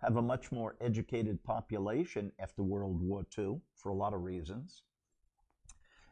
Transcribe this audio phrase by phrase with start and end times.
[0.00, 4.82] have a much more educated population after World War II for a lot of reasons.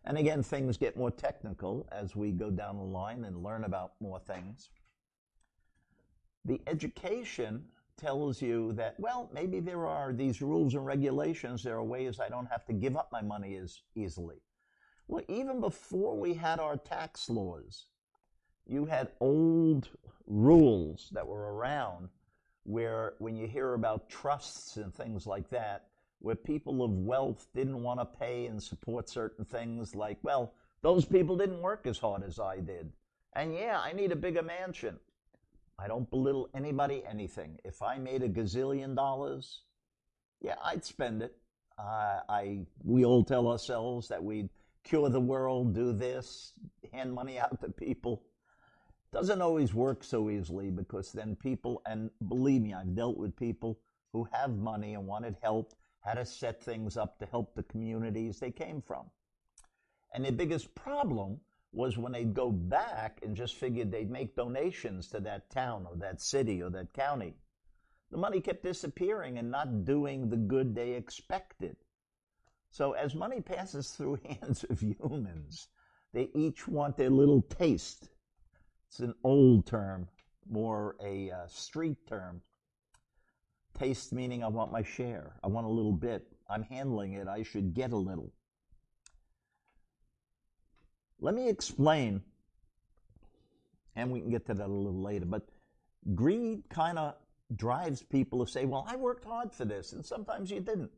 [0.05, 3.93] And again, things get more technical as we go down the line and learn about
[4.01, 4.71] more things.
[6.45, 7.65] The education
[7.97, 12.29] tells you that, well, maybe there are these rules and regulations, there are ways I
[12.29, 14.37] don't have to give up my money as easily.
[15.09, 17.87] Well, even before we had our tax laws,
[18.67, 19.89] you had old
[20.27, 22.09] rules that were around
[22.67, 25.87] where when you hear about trusts and things like that,
[26.19, 30.53] where people of wealth didn't want to pay and support certain things like, well,
[30.83, 32.93] those people didn't work as hard as I did.
[33.35, 34.99] And yeah, I need a bigger mansion.
[35.79, 37.59] I don't belittle anybody anything.
[37.65, 39.63] If I made a gazillion dollars,
[40.41, 41.37] yeah, I'd spend it.
[41.79, 44.49] Uh, I we all tell ourselves that we'd
[44.85, 46.53] cure the world, do this,
[46.93, 48.23] hand money out to people.
[49.17, 53.81] Doesn't always work so easily because then people, and believe me, I've dealt with people
[54.13, 55.73] who have money and wanted help,
[56.05, 59.07] how to set things up to help the communities they came from.
[60.13, 61.41] And the biggest problem
[61.73, 65.97] was when they'd go back and just figured they'd make donations to that town or
[65.97, 67.37] that city or that county.
[68.11, 71.79] The money kept disappearing and not doing the good they expected.
[72.69, 75.69] So as money passes through hands of humans,
[76.13, 78.11] they each want their little taste.
[78.89, 80.09] It's an old term,
[80.49, 82.41] more a uh, street term.
[83.79, 85.35] Taste meaning I want my share.
[85.45, 86.27] I want a little bit.
[86.49, 87.29] I'm handling it.
[87.29, 88.33] I should get a little.
[91.21, 92.23] Let me explain,
[93.95, 95.49] and we can get to that a little later, but
[96.15, 97.15] greed kind of
[97.55, 100.91] drives people to say, well, I worked hard for this, and sometimes you didn't.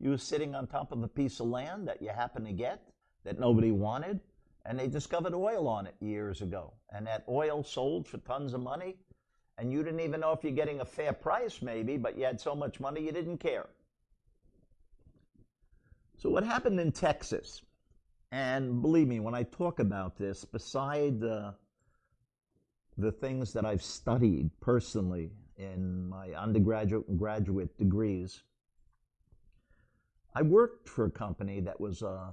[0.00, 2.82] You were sitting on top of a piece of land that you happened to get
[3.24, 4.20] that nobody wanted,
[4.66, 6.72] and they discovered oil on it years ago.
[6.90, 8.96] And that oil sold for tons of money,
[9.58, 12.40] and you didn't even know if you're getting a fair price, maybe, but you had
[12.40, 13.68] so much money you didn't care.
[16.16, 17.62] So, what happened in Texas?
[18.32, 21.54] And believe me, when I talk about this, beside the,
[22.98, 28.42] the things that I've studied personally in my undergraduate and graduate degrees,
[30.34, 32.32] I worked for a company that was a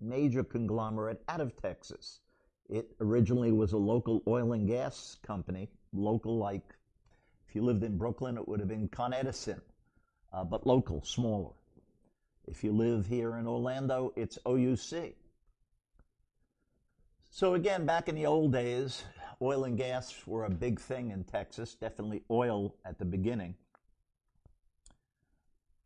[0.00, 2.20] major conglomerate out of Texas.
[2.68, 6.74] It originally was a local oil and gas company, local like
[7.54, 9.60] if you lived in Brooklyn, it would have been Con Edison,
[10.32, 11.52] uh, but local, smaller.
[12.48, 15.14] If you live here in Orlando, it's OUC.
[17.30, 19.04] So again, back in the old days,
[19.40, 23.54] oil and gas were a big thing in Texas, definitely oil at the beginning.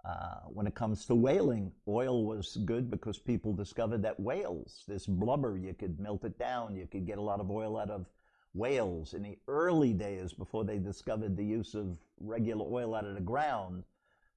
[0.04, 5.06] Uh, when it comes to whaling, oil was good because people discovered that whales, this
[5.06, 8.06] blubber, you could melt it down, you could get a lot of oil out of
[8.54, 9.12] whales.
[9.12, 13.20] In the early days, before they discovered the use of regular oil out of the
[13.20, 13.84] ground,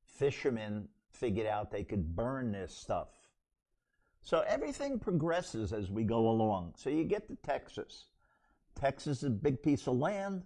[0.04, 3.10] fishermen figured out they could burn this stuff.
[4.22, 6.74] So everything progresses as we go along.
[6.78, 8.06] So you get to Texas.
[8.76, 10.44] Texas is a big piece of land.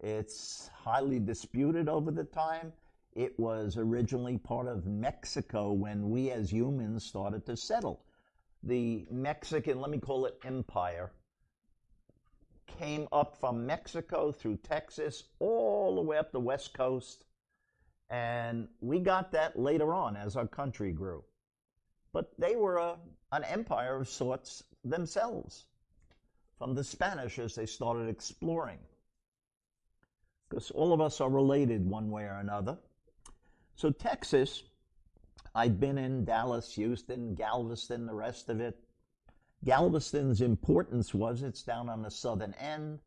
[0.00, 2.72] It's highly disputed over the time.
[3.14, 8.04] It was originally part of Mexico when we as humans started to settle.
[8.62, 11.12] The Mexican, let me call it empire,
[12.66, 17.24] came up from Mexico through Texas all the way up the West Coast.
[18.10, 21.24] And we got that later on as our country grew.
[22.12, 22.96] But they were a,
[23.32, 25.66] an empire of sorts themselves
[26.58, 28.78] from the Spanish as they started exploring.
[30.48, 32.78] Because all of us are related one way or another.
[33.78, 34.64] So, Texas,
[35.54, 38.76] I'd been in Dallas, Houston, Galveston, the rest of it.
[39.64, 42.98] Galveston's importance was it's down on the southern end.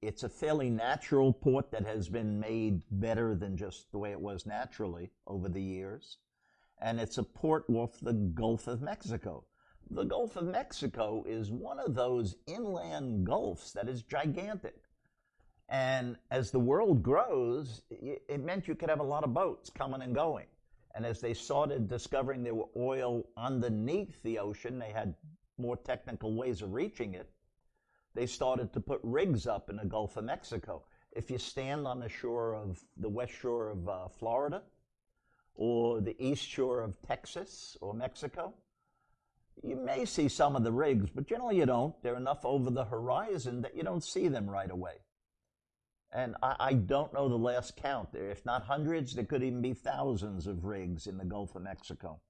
[0.00, 4.20] It's a fairly natural port that has been made better than just the way it
[4.20, 6.18] was naturally over the years.
[6.80, 9.42] And it's a port off the Gulf of Mexico.
[9.90, 14.76] The Gulf of Mexico is one of those inland gulfs that is gigantic.
[15.70, 20.02] And as the world grows, it meant you could have a lot of boats coming
[20.02, 20.46] and going.
[20.96, 25.14] And as they started discovering there were oil underneath the ocean, they had
[25.58, 27.30] more technical ways of reaching it.
[28.14, 30.82] They started to put rigs up in the Gulf of Mexico.
[31.12, 34.62] If you stand on the shore of the west shore of uh, Florida
[35.54, 38.54] or the east shore of Texas or Mexico,
[39.62, 41.94] you may see some of the rigs, but generally you don't.
[42.02, 44.94] They're enough over the horizon that you don't see them right away.
[46.12, 48.30] And I, I, don't know the last count there.
[48.30, 52.20] If not hundreds, there could even be thousands of rigs in the Gulf of Mexico.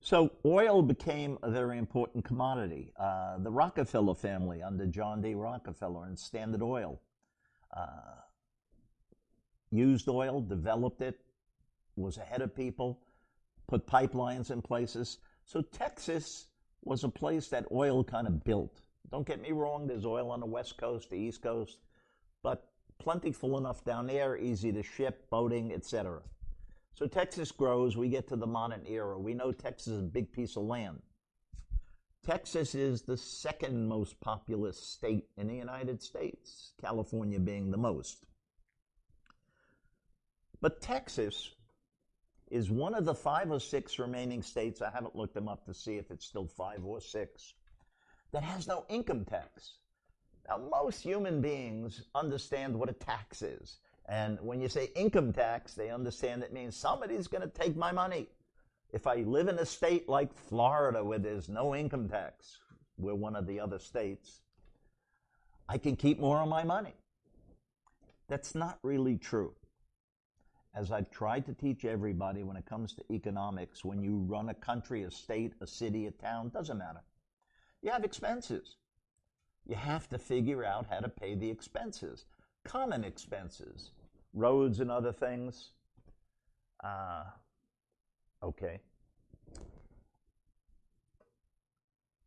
[0.00, 2.92] So oil became a very important commodity.
[2.96, 5.34] Uh, the Rockefeller family under John D.
[5.34, 7.00] Rockefeller and Standard Oil
[7.76, 8.20] uh,
[9.70, 11.20] used oil, developed it,
[11.96, 13.00] was ahead of people,
[13.68, 15.18] put pipelines in places.
[15.44, 16.46] So Texas
[16.82, 18.80] was a place that oil kind of built.
[19.10, 21.78] Don't get me wrong, there's oil on the west coast, the east coast,
[22.42, 26.20] but plentiful enough down there, easy to ship, boating, etc.
[26.94, 29.18] So Texas grows, we get to the modern era.
[29.18, 31.00] We know Texas is a big piece of land.
[32.24, 38.26] Texas is the second most populous state in the United States, California being the most.
[40.60, 41.54] But Texas
[42.50, 45.74] is one of the five or six remaining states, I haven't looked them up to
[45.74, 47.54] see if it's still five or six,
[48.32, 49.74] that has no income tax.
[50.48, 53.78] Now, most human beings understand what a tax is.
[54.08, 57.92] And when you say income tax, they understand it means somebody's going to take my
[57.92, 58.28] money.
[58.92, 62.58] If I live in a state like Florida where there's no income tax,
[62.98, 64.40] we're one of the other states,
[65.68, 66.94] I can keep more of my money.
[68.28, 69.54] That's not really true.
[70.74, 74.54] As I've tried to teach everybody when it comes to economics, when you run a
[74.54, 77.02] country, a state, a city, a town, doesn't matter.
[77.82, 78.76] You have expenses.
[79.66, 82.24] You have to figure out how to pay the expenses,
[82.64, 83.92] common expenses,
[84.34, 85.70] roads and other things.
[86.82, 87.24] Uh,
[88.42, 88.80] okay.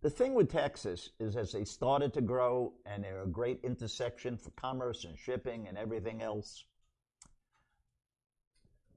[0.02, 4.38] The thing with Texas is as they started to grow and they're a great intersection
[4.38, 6.66] for commerce and shipping and everything else,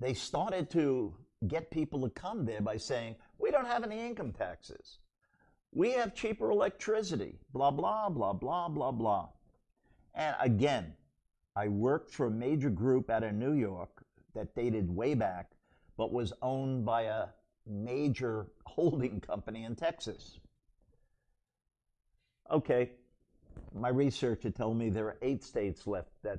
[0.00, 1.14] they started to
[1.46, 4.98] get people to come there by saying, we don't have any income taxes.
[5.76, 9.28] We have cheaper electricity, blah, blah, blah, blah, blah, blah.
[10.14, 10.94] And again,
[11.54, 14.02] I worked for a major group out of New York
[14.34, 15.50] that dated way back,
[15.98, 17.26] but was owned by a
[17.66, 20.40] major holding company in Texas.
[22.50, 22.92] Okay,
[23.74, 26.38] my research had told me there are eight states left that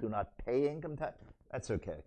[0.00, 1.14] do not pay income tax.
[1.52, 2.02] That's okay.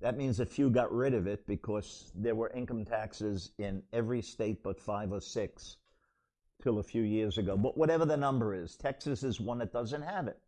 [0.00, 4.20] That means a few got rid of it because there were income taxes in every
[4.20, 5.78] state but five or six
[6.62, 7.56] till a few years ago.
[7.56, 10.38] But whatever the number is, Texas is one that doesn't have it.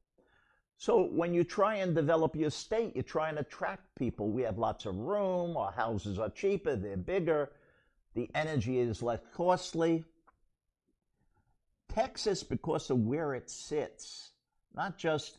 [0.77, 4.31] So when you try and develop your state, you try and attract people.
[4.31, 7.51] We have lots of room, our houses are cheaper, they're bigger,
[8.15, 10.05] the energy is less costly.
[11.89, 14.31] Texas, because of where it sits,
[14.75, 15.39] not just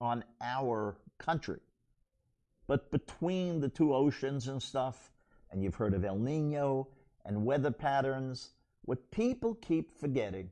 [0.00, 1.60] on our country,
[2.70, 5.10] but between the two oceans and stuff,
[5.50, 6.86] and you've heard of El Nino
[7.24, 8.50] and weather patterns,
[8.82, 10.48] what people keep forgetting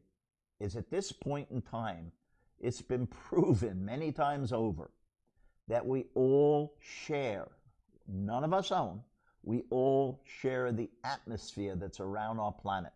[0.58, 2.10] is at this point in time,
[2.58, 4.90] it's been proven many times over
[5.68, 7.46] that we all share,
[8.08, 9.00] none of us own,
[9.44, 12.92] we all share the atmosphere that's around our planet.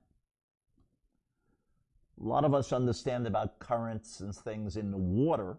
[2.20, 5.58] A lot of us understand about currents and things in the water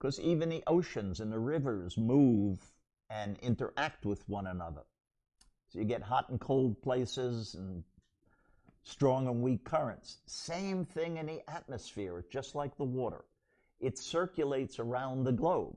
[0.00, 2.73] because even the oceans and the rivers move
[3.14, 4.82] and interact with one another.
[5.68, 7.84] So you get hot and cold places and
[8.82, 10.18] strong and weak currents.
[10.26, 13.24] Same thing in the atmosphere, just like the water.
[13.80, 15.76] It circulates around the globe.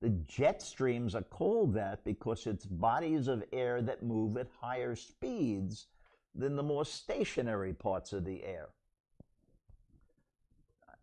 [0.00, 4.96] The jet streams are called that because it's bodies of air that move at higher
[4.96, 5.86] speeds
[6.34, 8.70] than the more stationary parts of the air.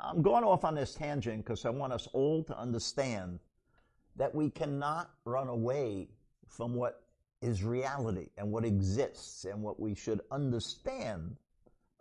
[0.02, 3.40] I'm going off on this tangent because I want us all to understand
[4.20, 6.10] that we cannot run away
[6.46, 7.04] from what
[7.42, 11.38] is reality and what exists and what we should understand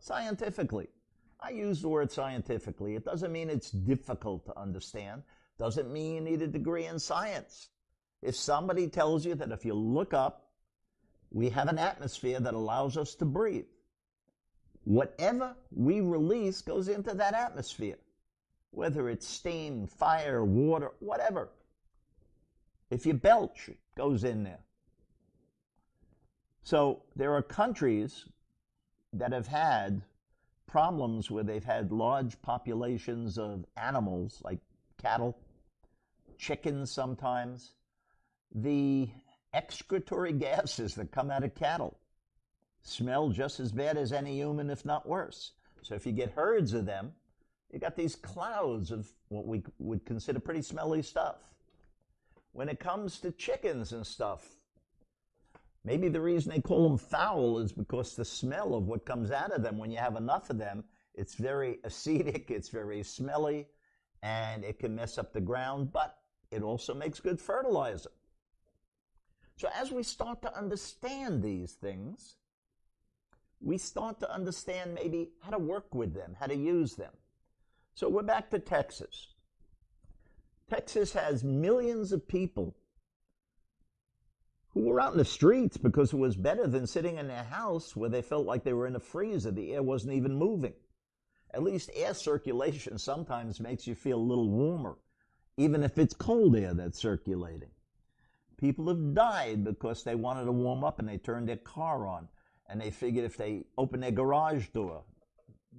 [0.01, 0.89] scientifically.
[1.41, 2.97] I use the word scientifically.
[2.97, 5.23] It doesn't mean it's difficult to understand.
[5.59, 7.69] Doesn't mean you need a degree in science.
[8.21, 10.49] If somebody tells you that if you look up,
[11.31, 13.67] we have an atmosphere that allows us to breathe.
[14.83, 17.99] Whatever we release goes into that atmosphere,
[18.73, 21.51] whether it's steam, fire, water, whatever.
[22.91, 24.61] If you belch, it goes in there.
[26.63, 28.25] So there are countries
[29.13, 30.03] that have had
[30.67, 34.59] problems where they've had large populations of animals like
[35.01, 35.39] cattle,
[36.39, 37.73] chickens sometimes.
[38.55, 39.09] The
[39.53, 41.99] excretory gases that come out of cattle
[42.83, 45.53] smell just as bad as any human, if not worse.
[45.83, 47.13] So if you get herds of them,
[47.73, 51.37] you got these clouds of what we would consider pretty smelly stuff.
[52.59, 54.57] When it comes to chickens and stuff,
[55.85, 59.53] Maybe the reason they call them foul is because the smell of what comes out
[59.53, 60.83] of them when you have enough of them,
[61.15, 63.69] it's very acetic, it's very smelly,
[64.25, 66.19] and it can mess up the ground, but
[66.51, 68.11] it also makes good fertilizer.
[69.57, 72.35] So as we start to understand these things,
[73.61, 77.13] we start to understand maybe how to work with them, how to use them.
[77.95, 79.29] So we're back to Texas.
[80.69, 82.77] Texas has millions of people
[84.71, 87.97] who were out in the streets because it was better than sitting in their house
[87.97, 89.51] where they felt like they were in a freezer.
[89.51, 90.75] The air wasn't even moving.
[91.55, 94.99] At least air circulation sometimes makes you feel a little warmer,
[95.57, 97.71] even if it's cold air that's circulating.
[98.59, 102.29] People have died because they wanted to warm up and they turned their car on
[102.69, 105.05] and they figured if they open their garage door,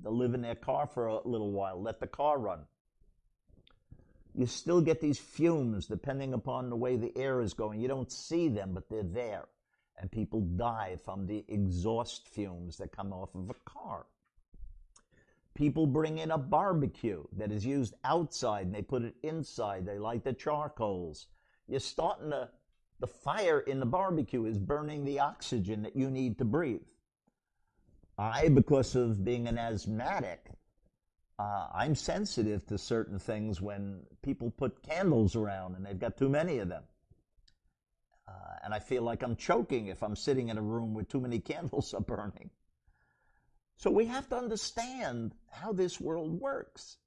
[0.02, 2.62] they'll live in their car for a little while, let the car run.
[4.36, 7.80] You still get these fumes depending upon the way the air is going.
[7.80, 9.46] You don't see them, but they're there.
[9.98, 14.06] And people die from the exhaust fumes that come off of a car.
[15.56, 19.86] People bring in a barbecue that is used outside and they put it inside.
[19.86, 21.28] They light the charcoals.
[21.68, 22.50] You're starting to
[23.00, 26.88] the fire in the barbecue is burning the oxygen that you need to breathe.
[28.18, 30.52] I, because of being an asthmatic,
[31.40, 36.30] uh, I'm sensitive to certain things when people put candles around and they've got too
[36.30, 36.84] many of them.
[38.28, 38.32] Uh,
[38.66, 41.40] and I feel like I'm choking if I'm sitting in a room where too many
[41.52, 42.50] candles are burning.
[43.78, 46.98] So we have to understand how this world works.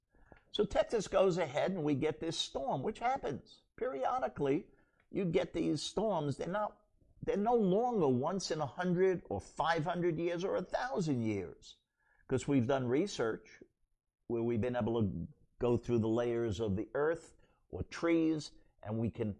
[0.51, 4.65] So Texas goes ahead and we get this storm, which happens periodically
[5.13, 6.75] you get these storms, they're not,
[7.23, 11.75] they're no longer once in a hundred or 500 years or a thousand years.
[12.27, 13.47] Because we've done research
[14.27, 15.09] where we've been able to
[15.59, 17.33] go through the layers of the earth
[17.71, 18.51] or trees
[18.83, 19.35] and we can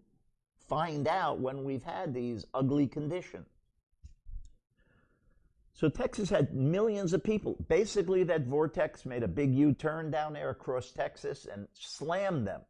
[0.67, 3.48] find out when we've had these ugly conditions.
[5.74, 7.58] So Texas had millions of people.
[7.67, 12.62] Basically, that vortex made a big U turn down there across Texas and slammed them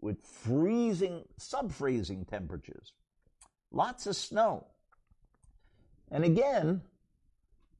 [0.00, 2.92] with freezing, sub freezing temperatures,
[3.70, 4.66] lots of snow.
[6.10, 6.82] And again,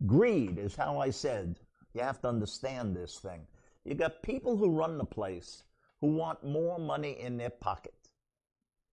[0.07, 1.61] greed is how I said
[1.93, 3.47] you have to understand this thing.
[3.85, 5.65] You got people who run the place
[6.01, 7.95] who want more money in their pocket.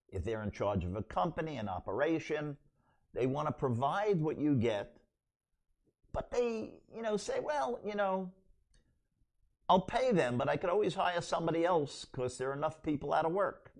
[0.09, 2.57] If they're in charge of a company, an operation,
[3.13, 4.97] they want to provide what you get,
[6.13, 8.31] but they, you know, say, well, you know,
[9.67, 13.13] I'll pay them, but I could always hire somebody else because there are enough people
[13.13, 13.71] out of work.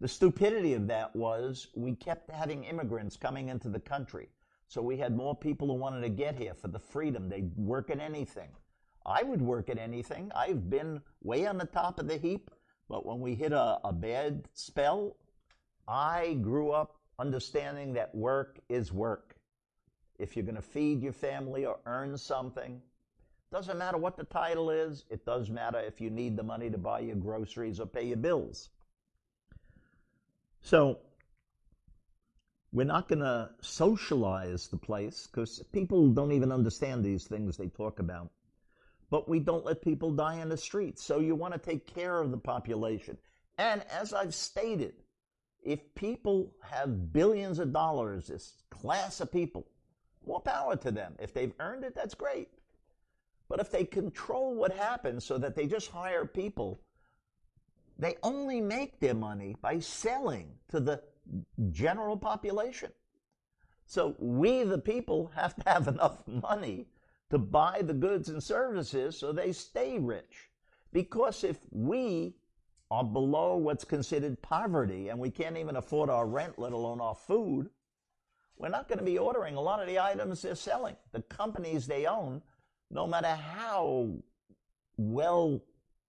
[0.00, 4.28] The stupidity of that was we kept having immigrants coming into the country.
[4.68, 7.28] So we had more people who wanted to get here for the freedom.
[7.28, 8.50] They'd work at anything.
[9.08, 10.30] I would work at anything.
[10.36, 12.50] I've been way on the top of the heap,
[12.90, 15.16] but when we hit a, a bad spell,
[15.88, 19.34] I grew up understanding that work is work.
[20.18, 22.82] If you're going to feed your family or earn something,
[23.50, 25.04] doesn't matter what the title is.
[25.08, 28.18] It does matter if you need the money to buy your groceries or pay your
[28.18, 28.68] bills.
[30.60, 30.98] So,
[32.72, 37.68] we're not going to socialize the place because people don't even understand these things they
[37.68, 38.30] talk about.
[39.10, 41.02] But we don't let people die in the streets.
[41.02, 43.16] So, you want to take care of the population.
[43.56, 44.94] And as I've stated,
[45.64, 49.66] if people have billions of dollars, this class of people,
[50.26, 51.14] more power to them.
[51.18, 52.48] If they've earned it, that's great.
[53.48, 56.80] But if they control what happens so that they just hire people,
[57.98, 61.02] they only make their money by selling to the
[61.70, 62.92] general population.
[63.86, 66.86] So we, the people, have to have enough money
[67.30, 70.48] to buy the goods and services so they stay rich.
[70.92, 72.34] Because if we
[72.90, 77.14] are below what's considered poverty and we can't even afford our rent, let alone our
[77.14, 77.68] food,
[78.56, 80.96] we're not going to be ordering a lot of the items they're selling.
[81.12, 82.42] The companies they own
[82.90, 84.08] no matter how
[84.96, 85.60] well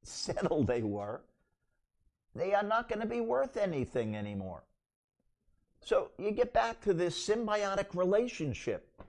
[0.03, 1.21] settled they were,
[2.35, 4.63] they are not going to be worth anything anymore.
[5.81, 9.01] So you get back to this symbiotic relationship.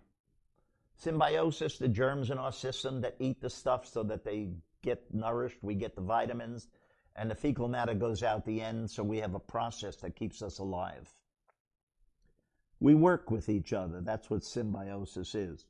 [1.00, 4.50] Symbiosis, the germs in our system that eat the stuff so that they
[4.82, 6.68] get nourished, we get the vitamins,
[7.16, 10.42] and the fecal matter goes out the end, so we have a process that keeps
[10.42, 11.12] us alive.
[12.80, 14.00] We work with each other.
[14.00, 15.66] That's what symbiosis is.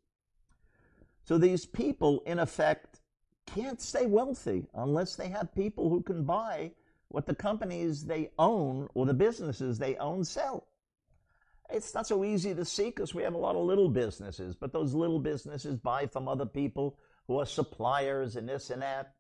[1.25, 3.01] So these people, in effect,
[3.47, 6.73] can't stay wealthy unless they have people who can buy
[7.09, 10.67] what the companies they own or the businesses they own sell.
[11.73, 14.73] It's not so easy to see because we have a lot of little businesses, but
[14.73, 19.15] those little businesses buy from other people who are suppliers and this and that.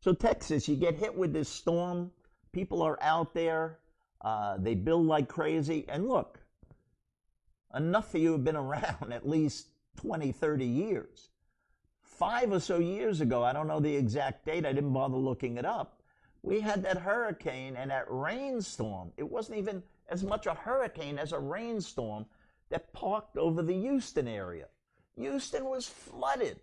[0.00, 2.10] So, Texas, you get hit with this storm.
[2.52, 3.78] People are out there.
[4.20, 5.84] Uh, they build like crazy.
[5.88, 6.40] And look,
[7.74, 11.28] enough of you have been around at least 20, 30 years.
[12.02, 15.56] Five or so years ago, I don't know the exact date, I didn't bother looking
[15.56, 16.02] it up.
[16.42, 19.12] We had that hurricane and that rainstorm.
[19.16, 22.26] It wasn't even as much a hurricane as a rainstorm
[22.70, 24.66] that parked over the Houston area.
[25.16, 26.60] Houston was flooded.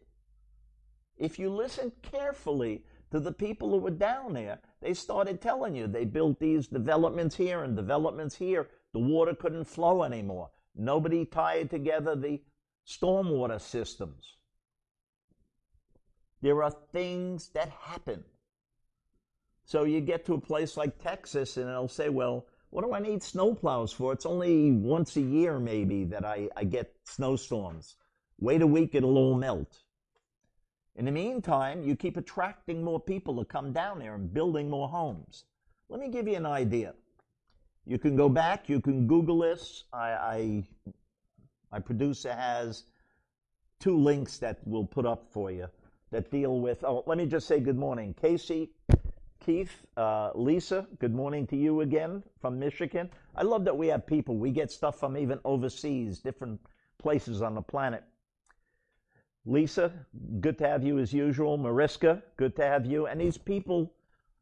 [1.18, 4.60] If you listen carefully to the people who were down there.
[4.82, 8.68] They started telling you they built these developments here and developments here.
[8.94, 10.50] The water couldn't flow anymore.
[10.76, 12.42] Nobody tied together the
[12.88, 14.38] stormwater systems.
[16.42, 18.24] There are things that happen.
[19.66, 23.00] So you get to a place like Texas and they'll say, well, what do I
[23.00, 24.14] need snowplows for?
[24.14, 27.96] It's only once a year, maybe, that I, I get snowstorms.
[28.40, 29.82] Wait a week, it'll all melt.
[30.96, 34.88] In the meantime, you keep attracting more people to come down there and building more
[34.88, 35.46] homes.
[35.90, 36.94] Let me give you an idea.
[37.86, 39.86] You can go back, you can Google this.
[39.92, 40.64] I, I
[41.72, 42.84] my producer has
[43.80, 45.68] two links that we'll put up for you
[46.12, 46.84] that deal with.
[46.84, 48.70] Oh, let me just say good morning, Casey,
[49.40, 50.86] Keith, uh, Lisa.
[51.00, 53.10] Good morning to you again from Michigan.
[53.36, 54.38] I love that we have people.
[54.38, 56.60] We get stuff from even overseas, different
[56.98, 58.04] places on the planet.
[59.46, 59.92] Lisa,
[60.42, 61.58] good to have you as usual.
[61.58, 63.08] Mariska, good to have you.
[63.08, 63.94] And these people,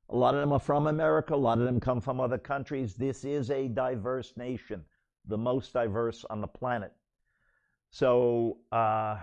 [0.09, 2.95] a lot of them are from America, a lot of them come from other countries.
[2.95, 4.83] This is a diverse nation,
[5.25, 6.91] the most diverse on the planet.
[7.91, 9.17] So, uh,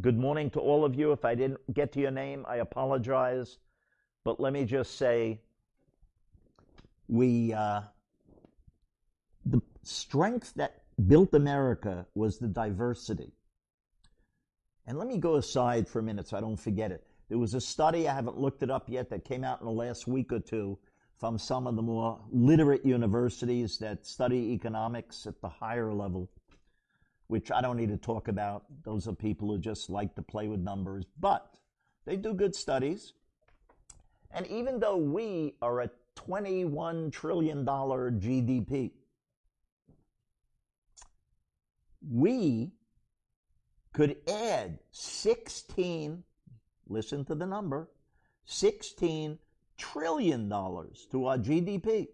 [0.00, 1.12] good morning to all of you.
[1.12, 3.58] If I didn't get to your name, I apologize.
[4.24, 5.40] But let me just say,
[7.08, 7.82] we, uh,
[9.46, 13.32] the strength that built America was the diversity.
[14.86, 17.06] And let me go aside for a minute so I don't forget it.
[17.28, 19.72] There was a study, I haven't looked it up yet, that came out in the
[19.72, 20.78] last week or two
[21.16, 26.30] from some of the more literate universities that study economics at the higher level,
[27.28, 28.64] which I don't need to talk about.
[28.84, 31.54] Those are people who just like to play with numbers, but
[32.04, 33.12] they do good studies.
[34.32, 38.92] And even though we are a $21 trillion GDP,
[42.08, 42.72] we
[43.92, 46.22] could add 16,
[46.88, 47.88] listen to the number,
[48.44, 49.38] 16
[49.76, 52.08] trillion dollars to our GDP.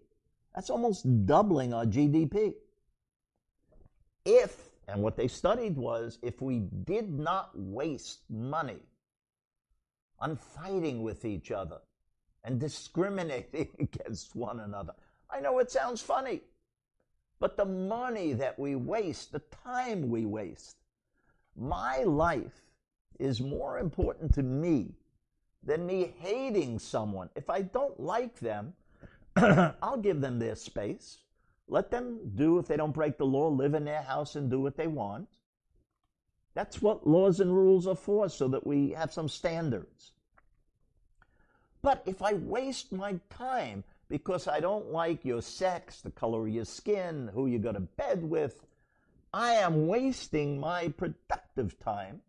[0.55, 2.53] That's almost doubling our GDP.
[4.25, 8.79] If, and what they studied was, if we did not waste money
[10.19, 11.77] on fighting with each other
[12.43, 14.93] and discriminating against one another.
[15.29, 16.41] I know it sounds funny,
[17.39, 20.77] but the money that we waste, the time we waste,
[21.55, 22.61] my life
[23.19, 24.93] is more important to me
[25.63, 27.29] than me hating someone.
[27.35, 28.73] If I don't like them,
[29.35, 31.19] I'll give them their space.
[31.67, 34.61] Let them do, if they don't break the law, live in their house and do
[34.61, 35.27] what they want.
[36.53, 40.13] That's what laws and rules are for, so that we have some standards.
[41.87, 46.53] But if I waste my time because I don't like your sex, the color of
[46.53, 48.61] your skin, who you go to bed with,
[49.33, 52.19] I am wasting my productive time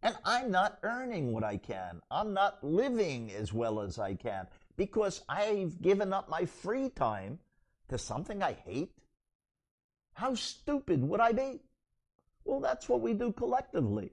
[0.00, 2.00] and I'm not earning what I can.
[2.08, 7.40] I'm not living as well as I can because I've given up my free time
[7.88, 8.92] to something I hate.
[10.12, 11.58] How stupid would I be?
[12.44, 14.12] Well, that's what we do collectively.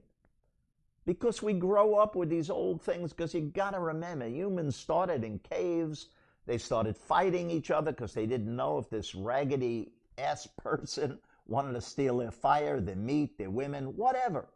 [1.06, 5.38] Because we grow up with these old things, because you gotta remember, humans started in
[5.38, 6.08] caves.
[6.46, 11.74] They started fighting each other because they didn't know if this raggedy ass person wanted
[11.74, 14.48] to steal their fire, their meat, their women, whatever.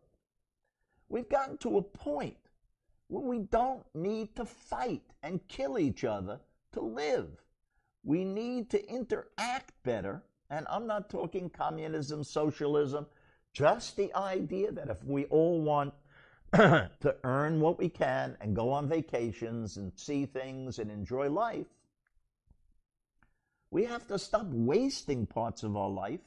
[1.09, 2.37] We've gotten to a point
[3.09, 6.41] where we don't need to fight and kill each other
[6.73, 7.29] to live.
[8.05, 10.23] We need to interact better.
[10.51, 13.07] And I'm not talking communism, socialism,
[13.53, 15.93] just the idea that if we all want
[16.55, 21.67] to earn what we can and go on vacations and see things and enjoy life,
[23.71, 26.21] we have to stop wasting parts of our life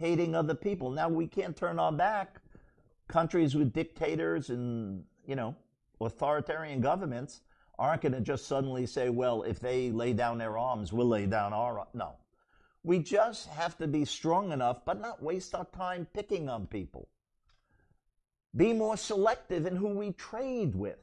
[0.00, 0.90] hating other people.
[0.90, 2.40] Now we can't turn our back.
[3.06, 5.54] Countries with dictators and, you know,
[6.00, 7.42] authoritarian governments
[7.78, 11.26] aren't going to just suddenly say, well, if they lay down their arms, we'll lay
[11.26, 12.14] down our no.
[12.82, 17.08] We just have to be strong enough, but not waste our time picking on people.
[18.56, 20.98] Be more selective in who we trade with.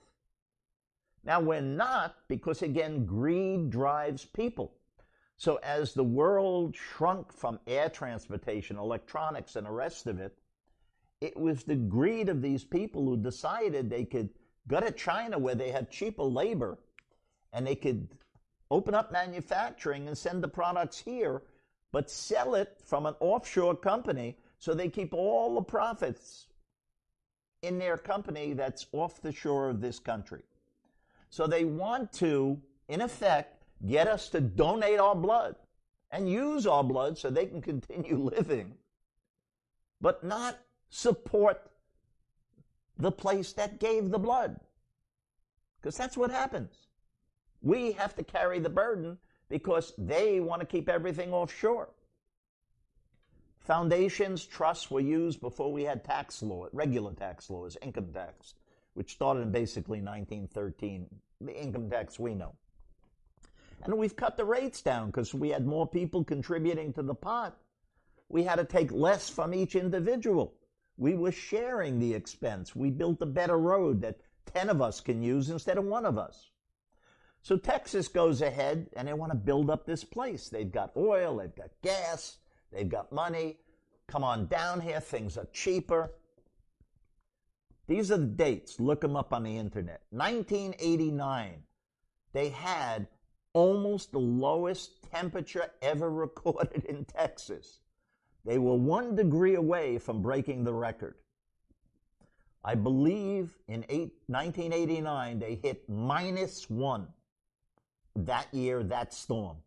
[1.23, 4.73] Now, we're not because, again, greed drives people.
[5.37, 10.35] So as the world shrunk from air transportation, electronics, and the rest of it,
[11.21, 14.29] it was the greed of these people who decided they could
[14.67, 16.77] go to China where they had cheaper labor
[17.53, 18.07] and they could
[18.69, 21.43] open up manufacturing and send the products here,
[21.91, 26.46] but sell it from an offshore company so they keep all the profits
[27.67, 30.41] in their company that's off the shore of this country.
[31.29, 35.55] So they want to, in effect, get us to donate our blood
[36.11, 38.73] and use our blood so they can continue living,
[39.99, 40.57] but not
[40.89, 41.69] support
[42.97, 44.59] the place that gave the blood.
[45.79, 46.87] Because that's what happens.
[47.61, 49.17] We have to carry the burden
[49.49, 51.89] because they want to keep everything offshore.
[53.67, 58.53] Foundations, trusts were used before we had tax law, regular tax laws, income tax,
[58.93, 61.05] which started in basically 1913,
[61.41, 62.55] the income tax we know.
[63.83, 67.57] And we've cut the rates down because we had more people contributing to the pot.
[68.29, 70.53] We had to take less from each individual.
[70.95, 72.73] We were sharing the expense.
[72.73, 74.21] We built a better road that
[74.53, 76.51] 10 of us can use instead of one of us.
[77.41, 80.47] So Texas goes ahead and they want to build up this place.
[80.47, 82.37] They've got oil, they've got gas,
[82.71, 83.57] they've got money.
[84.07, 86.11] Come on down here, things are cheaper.
[87.87, 88.79] These are the dates.
[88.79, 90.01] Look them up on the internet.
[90.11, 91.63] 1989,
[92.33, 93.07] they had
[93.53, 97.79] almost the lowest temperature ever recorded in Texas.
[98.45, 101.15] They were one degree away from breaking the record.
[102.63, 107.07] I believe in eight, 1989 they hit minus one
[108.15, 109.57] that year, that storm.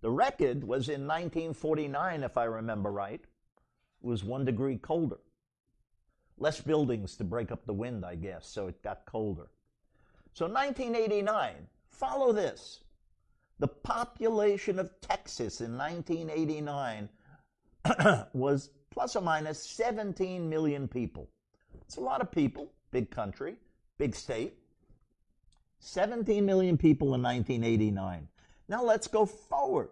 [0.00, 3.20] The record was in 1949, if I remember right.
[3.20, 5.18] It was one degree colder.
[6.38, 9.48] Less buildings to break up the wind, I guess, so it got colder.
[10.34, 12.84] So 1989, follow this.
[13.58, 17.08] The population of Texas in 1989
[18.32, 21.28] was plus or minus 17 million people.
[21.82, 23.56] It's a lot of people, big country,
[23.98, 24.54] big state.
[25.80, 28.28] 17 million people in 1989.
[28.68, 29.90] Now let's go forward.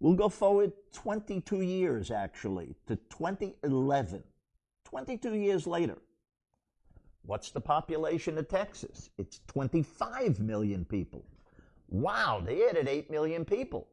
[0.00, 4.22] We'll go forward 22 years actually to 2011.
[4.84, 5.98] 22 years later.
[7.24, 9.10] What's the population of Texas?
[9.18, 11.24] It's 25 million people.
[11.88, 13.88] Wow, they added 8 million people.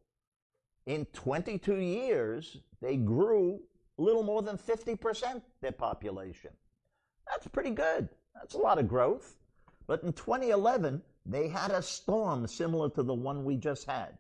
[0.86, 3.60] In 22 years, they grew
[3.98, 6.52] a little more than 50% their population.
[7.28, 8.10] That's pretty good.
[8.36, 9.38] That's a lot of growth.
[9.88, 14.18] But in 2011, they had a storm similar to the one we just had.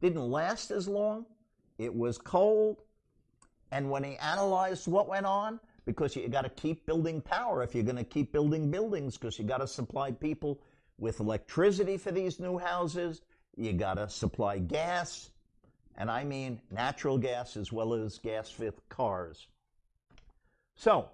[0.00, 1.26] Didn't last as long.
[1.78, 2.82] It was cold.
[3.70, 7.74] And when he analyzed what went on, because you got to keep building power if
[7.74, 10.60] you're going to keep building buildings, because you got to supply people
[10.98, 13.22] with electricity for these new houses.
[13.56, 15.30] You got to supply gas.
[15.96, 19.46] And I mean natural gas as well as gas for cars.
[20.76, 21.08] So,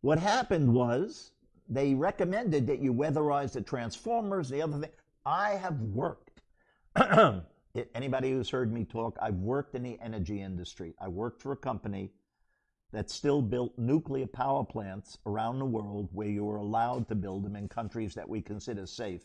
[0.00, 1.32] what happened was
[1.68, 4.90] they recommended that you weatherize the transformers, the other thing.
[5.24, 6.40] I have worked.
[7.94, 10.94] Anybody who's heard me talk, I've worked in the energy industry.
[11.00, 12.12] I worked for a company
[12.92, 17.44] that still built nuclear power plants around the world where you were allowed to build
[17.44, 19.24] them in countries that we consider safe.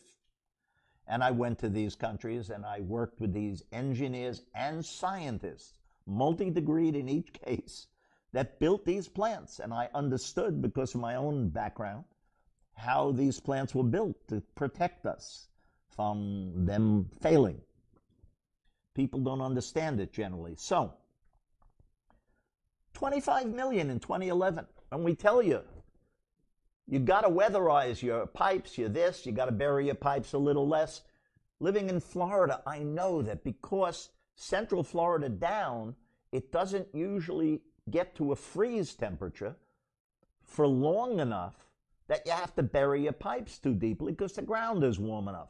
[1.06, 6.50] And I went to these countries and I worked with these engineers and scientists, multi
[6.50, 7.86] degreed in each case,
[8.32, 9.60] that built these plants.
[9.60, 12.04] And I understood, because of my own background,
[12.74, 15.48] how these plants were built to protect us
[15.94, 17.60] from them failing.
[18.94, 20.54] People don't understand it generally.
[20.56, 20.94] So,
[22.94, 24.66] 25 million in 2011.
[24.90, 25.62] And we tell you,
[26.86, 30.38] you got to weatherize your pipes, your this, you got to bury your pipes a
[30.38, 31.02] little less.
[31.60, 35.94] Living in Florida, I know that because central Florida down,
[36.32, 39.56] it doesn't usually get to a freeze temperature
[40.42, 41.54] for long enough
[42.12, 45.48] that you have to bury your pipes too deeply because the ground is warm enough.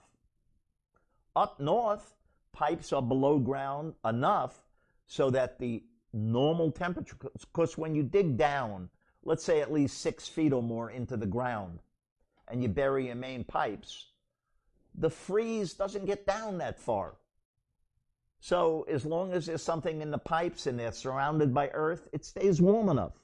[1.35, 2.15] Up north,
[2.53, 4.63] pipes are below ground enough
[5.09, 8.89] so that the normal temperature, because when you dig down,
[9.25, 11.81] let's say at least six feet or more into the ground,
[12.47, 14.11] and you bury your main pipes,
[14.95, 17.17] the freeze doesn't get down that far.
[18.39, 22.25] So as long as there's something in the pipes and they're surrounded by earth, it
[22.25, 23.22] stays warm enough.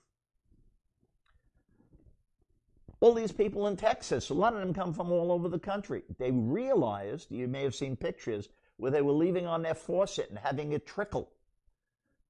[3.01, 6.03] All these people in Texas, a lot of them come from all over the country.
[6.19, 10.39] They realized, you may have seen pictures, where they were leaving on their faucet and
[10.39, 11.31] having it trickle.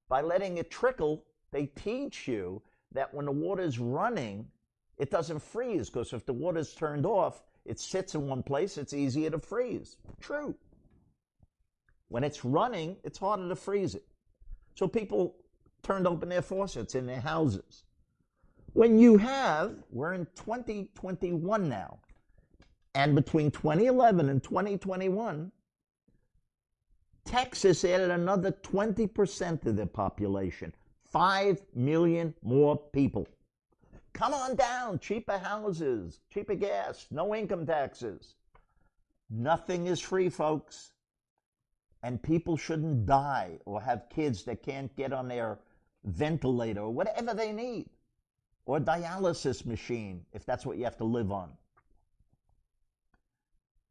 [0.07, 4.47] By letting it trickle, they teach you that when the water's running,
[4.97, 8.93] it doesn't freeze because if the water's turned off, it sits in one place, it's
[8.93, 9.97] easier to freeze.
[10.19, 10.55] True.
[12.09, 14.05] When it's running, it's harder to freeze it.
[14.75, 15.35] So people
[15.83, 17.83] turned open their faucets in their houses.
[18.73, 21.99] When you have, we're in 2021 now,
[22.93, 25.51] and between 2011 and 2021,
[27.25, 30.73] Texas added another 20% of their population.
[31.03, 33.27] Five million more people.
[34.13, 38.35] Come on down, cheaper houses, cheaper gas, no income taxes.
[39.29, 40.93] Nothing is free, folks.
[42.03, 45.59] And people shouldn't die or have kids that can't get on their
[46.03, 47.89] ventilator or whatever they need.
[48.69, 51.49] Or a dialysis machine if that's what you have to live on.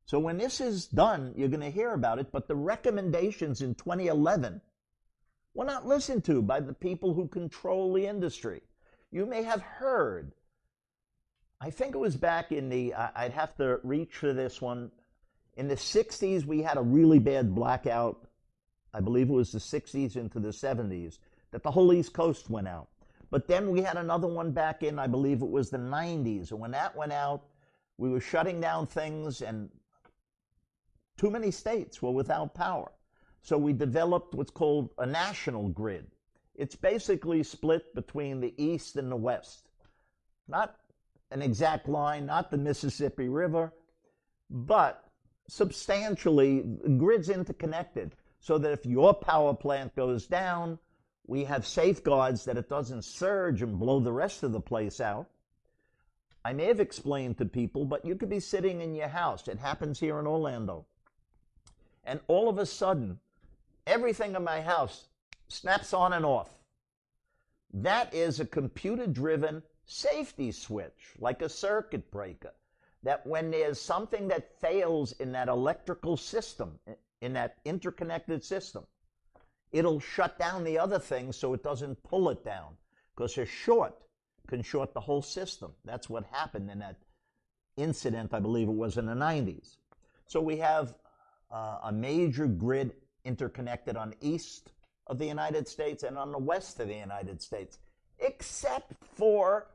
[0.04, 3.74] So when this is done, you're going to hear about it, but the recommendations in
[3.74, 4.60] 2011
[5.52, 8.62] were not listened to by the people who control the industry.
[9.10, 10.30] You may have heard,
[11.60, 14.92] I think it was back in the, I'd have to reach for this one.
[15.56, 18.28] In the 60s, we had a really bad blackout.
[18.94, 21.18] I believe it was the 60s into the 70s
[21.50, 22.86] that the whole East Coast went out.
[23.30, 26.50] But then we had another one back in, I believe it was the 90s.
[26.50, 27.44] And when that went out,
[27.98, 29.68] we were shutting down things and
[31.18, 32.92] too many states were without power.
[33.42, 36.06] So we developed what's called a national grid.
[36.54, 39.68] It's basically split between the east and the west.
[40.46, 40.76] Not
[41.30, 43.72] an exact line, not the Mississippi River,
[44.50, 45.04] but
[45.48, 46.64] substantially,
[46.96, 50.78] grid's interconnected so that if your power plant goes down,
[51.28, 55.28] we have safeguards that it doesn't surge and blow the rest of the place out.
[56.44, 59.46] I may have explained to people, but you could be sitting in your house.
[59.46, 60.86] It happens here in Orlando
[62.08, 63.20] and all of a sudden,
[63.86, 65.04] everything in my house
[65.48, 66.48] snaps on and off.
[67.74, 72.54] That is a computer driven safety switch, like a circuit breaker.
[73.02, 76.78] That when there's something that fails in that electrical system,
[77.20, 78.86] in that interconnected system,
[79.72, 82.76] it'll shut down the other thing so it doesn't pull it down.
[83.14, 83.94] Because a short
[84.46, 85.72] can short the whole system.
[85.84, 86.96] That's what happened in that
[87.76, 89.76] incident, I believe it was in the 90s.
[90.26, 90.94] So we have
[91.50, 94.72] uh, a major grid interconnected on east
[95.06, 97.78] of the United States and on the west of the United States,
[98.18, 99.66] except for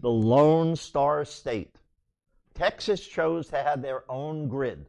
[0.00, 1.74] the Lone Star State.
[2.54, 4.86] Texas chose to have their own grid.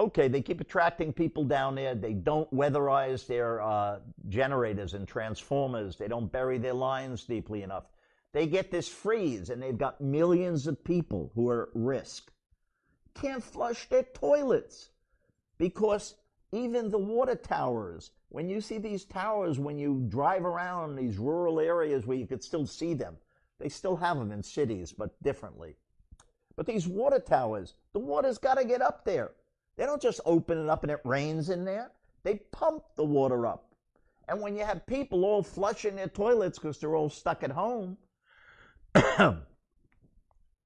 [0.00, 1.94] Okay, they keep attracting people down there.
[1.94, 5.96] They don't weatherize their uh, generators and transformers.
[5.96, 7.84] They don't bury their lines deeply enough.
[8.32, 12.30] They get this freeze, and they've got millions of people who are at risk
[13.20, 14.90] can't flush their toilets
[15.58, 16.14] because
[16.52, 21.60] even the water towers, when you see these towers, when you drive around these rural
[21.60, 23.16] areas where you could still see them,
[23.58, 25.76] they still have them in cities, but differently.
[26.56, 29.32] But these water towers, the water's got to get up there.
[29.78, 31.92] They don't just open it up and it rains in there.
[32.24, 33.72] They pump the water up.
[34.28, 37.96] And when you have people all flushing their toilets because they're all stuck at home,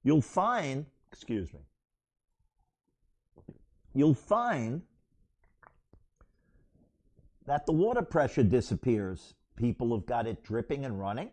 [0.03, 1.61] you'll find, excuse me,
[3.95, 4.81] you'll find
[7.47, 9.35] that the water pressure disappears.
[9.57, 11.31] People have got it dripping and running,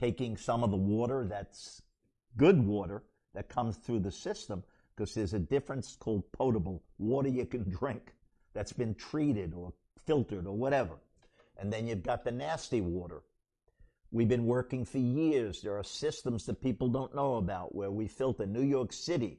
[0.00, 1.82] taking some of the water that's
[2.38, 4.64] good water that comes through the system,
[4.94, 8.12] because there's a difference called potable water you can drink
[8.54, 9.72] that's been treated or
[10.04, 10.94] filtered or whatever.
[11.58, 13.22] And then you've got the nasty water.
[14.10, 15.62] We've been working for years.
[15.62, 19.38] There are systems that people don't know about where we filter New York City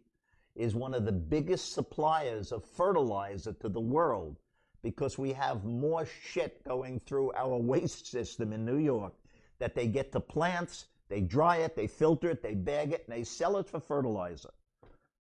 [0.56, 4.38] is one of the biggest suppliers of fertilizer to the world
[4.82, 9.14] because we have more shit going through our waste system in New York
[9.60, 13.16] that they get to plants, they dry it, they filter it, they bag it, and
[13.16, 14.50] they sell it for fertilizer.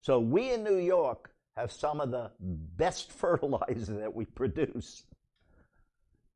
[0.04, 5.06] So we in New York have some of the best fertilizer that we produce.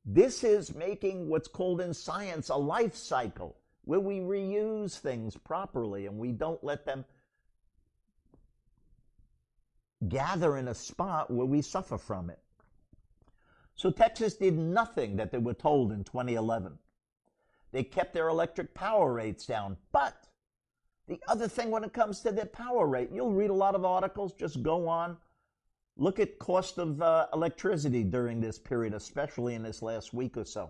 [0.05, 6.05] This is making what's called in science a life cycle where we reuse things properly
[6.05, 7.03] and we don't let them
[10.07, 12.39] gather in a spot where we suffer from it.
[13.75, 16.79] So Texas did nothing that they were told in 2011.
[17.73, 19.75] They kept their electric power rates down.
[19.91, 20.25] But
[21.07, 23.85] the other thing when it comes to their power rate, you'll read a lot of
[23.85, 25.17] articles, just go on.
[25.95, 30.45] Look at cost of uh, electricity during this period, especially in this last week or
[30.45, 30.69] so.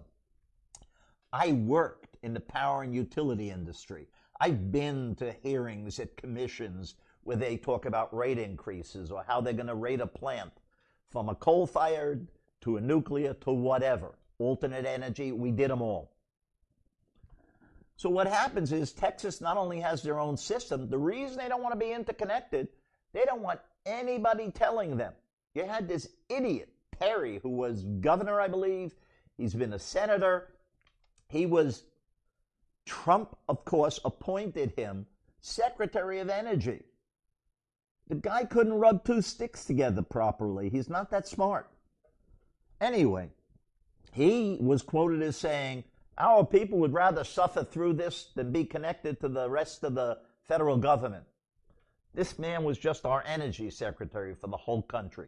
[1.33, 4.07] I worked in the power and utility industry.
[4.39, 9.53] I've been to hearings at commissions where they talk about rate increases or how they're
[9.53, 10.51] going to rate a plant
[11.09, 12.27] from a coal fired
[12.61, 14.17] to a nuclear to whatever.
[14.39, 16.11] Alternate energy, we did them all.
[17.97, 21.63] So what happens is Texas not only has their own system, the reason they don't
[21.63, 22.67] want to be interconnected,
[23.11, 25.13] they don't want anybody telling them.
[25.55, 26.69] You had this idiot,
[26.99, 28.93] Perry, who was governor, I believe.
[29.35, 30.53] He's been a senator.
[31.27, 31.83] He was,
[32.85, 35.07] Trump, of course, appointed him
[35.41, 36.83] Secretary of Energy.
[38.09, 40.69] The guy couldn't rub two sticks together properly.
[40.69, 41.67] He's not that smart.
[42.79, 43.29] Anyway,
[44.11, 45.83] he was quoted as saying,
[46.17, 50.17] Our people would rather suffer through this than be connected to the rest of the
[50.41, 51.25] federal government.
[52.13, 55.27] This man was just our energy secretary for the whole country.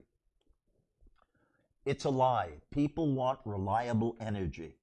[1.86, 2.54] It's a lie.
[2.72, 4.76] People want reliable energy.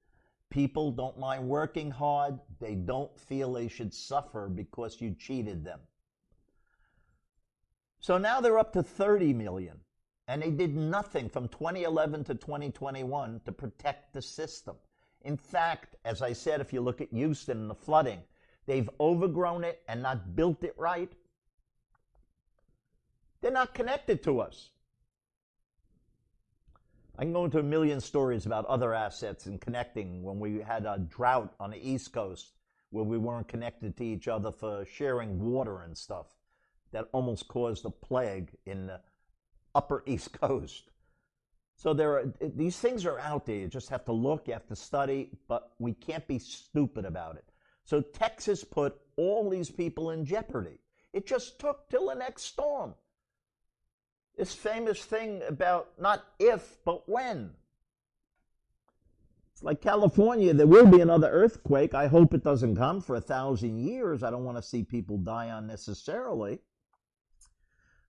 [0.50, 2.38] People don't mind working hard.
[2.60, 5.80] They don't feel they should suffer because you cheated them.
[8.00, 9.80] So now they're up to 30 million.
[10.28, 14.76] And they did nothing from 2011 to 2021 to protect the system.
[15.26, 18.20] In fact, as I said, if you look at Houston and the flooding,
[18.66, 21.12] they've overgrown it and not built it right.
[23.40, 24.70] They're not connected to us.
[27.18, 30.86] I can go into a million stories about other assets and connecting when we had
[30.86, 32.52] a drought on the East Coast
[32.90, 36.36] where we weren't connected to each other for sharing water and stuff.
[36.92, 39.00] That almost caused a plague in the
[39.74, 40.92] upper East Coast.
[41.76, 43.56] So there are these things are out there.
[43.56, 47.36] You just have to look, you have to study, but we can't be stupid about
[47.36, 47.44] it.
[47.84, 50.78] So Texas put all these people in jeopardy.
[51.12, 52.94] It just took till the next storm.
[54.36, 57.50] This famous thing about not if, but when.
[59.52, 61.94] It's like California, there will be another earthquake.
[61.94, 64.22] I hope it doesn't come for a thousand years.
[64.22, 66.58] I don't want to see people die unnecessarily.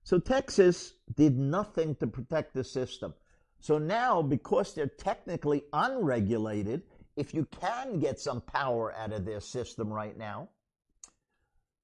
[0.04, 3.14] So Texas did nothing to protect the system.
[3.60, 6.84] So now, because they're technically unregulated,
[7.16, 10.50] if you can get some power out of their system right now,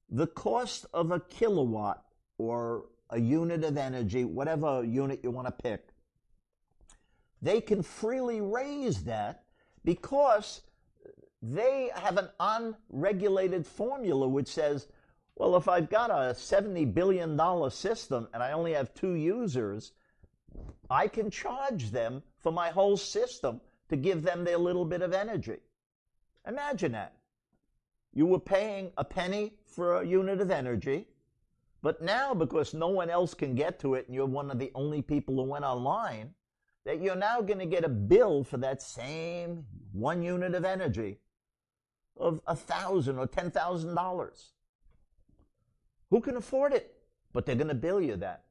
[0.09, 2.03] the cost of a kilowatt
[2.37, 5.89] or a unit of energy, whatever unit you want to pick,
[7.41, 9.43] they can freely raise that
[9.83, 10.61] because
[11.41, 14.87] they have an unregulated formula which says,
[15.35, 17.37] well, if I've got a $70 billion
[17.71, 19.91] system and I only have two users,
[20.89, 25.13] I can charge them for my whole system to give them their little bit of
[25.13, 25.57] energy.
[26.47, 27.13] Imagine that.
[28.13, 31.07] You were paying a penny for a unit of energy,
[31.81, 34.71] but now because no one else can get to it and you're one of the
[34.75, 36.33] only people who went online,
[36.85, 41.19] that you're now going to get a bill for that same one unit of energy
[42.17, 44.51] of a thousand or ten thousand dollars.
[46.09, 46.93] Who can afford it?
[47.31, 48.43] But they're going to bill you that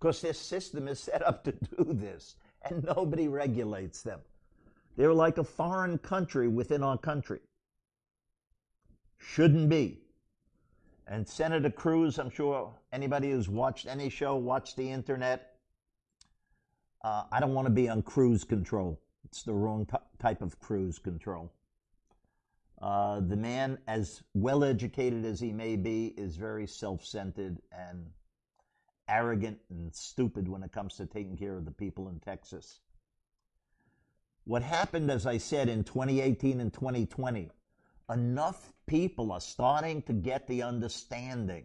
[0.00, 2.36] because their system is set up to do this
[2.68, 4.20] and nobody regulates them.
[4.96, 7.40] They're like a foreign country within our country.
[9.18, 10.00] Shouldn't be.
[11.06, 15.56] And Senator Cruz, I'm sure anybody who's watched any show, watched the internet,
[17.02, 19.00] uh, I don't want to be on cruise control.
[19.24, 21.52] It's the wrong t- type of cruise control.
[22.80, 28.06] Uh, the man, as well educated as he may be, is very self centered and
[29.10, 32.80] arrogant and stupid when it comes to taking care of the people in Texas.
[34.44, 37.50] What happened, as I said, in 2018 and 2020,
[38.12, 41.64] enough people are starting to get the understanding.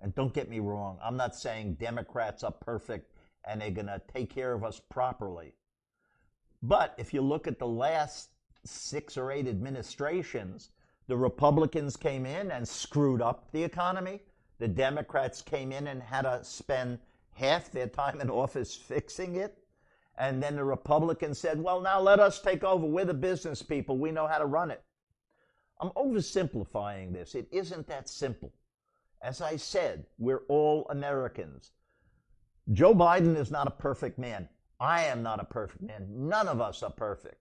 [0.00, 3.12] And don't get me wrong, I'm not saying Democrats are perfect
[3.44, 5.54] and they're going to take care of us properly.
[6.62, 8.30] But if you look at the last
[8.64, 10.70] six or eight administrations,
[11.06, 14.22] the Republicans came in and screwed up the economy.
[14.58, 16.98] The Democrats came in and had to spend
[17.34, 19.58] half their time in office fixing it.
[20.18, 22.86] And then the Republicans said, well, now let us take over.
[22.86, 23.98] We're the business people.
[23.98, 24.82] We know how to run it.
[25.80, 27.34] I'm oversimplifying this.
[27.34, 28.52] It isn't that simple.
[29.20, 31.72] As I said, we're all Americans.
[32.72, 34.48] Joe Biden is not a perfect man.
[34.80, 36.06] I am not a perfect man.
[36.08, 37.36] None of us are perfect.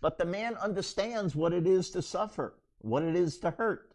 [0.00, 3.93] But the man understands what it is to suffer, what it is to hurt.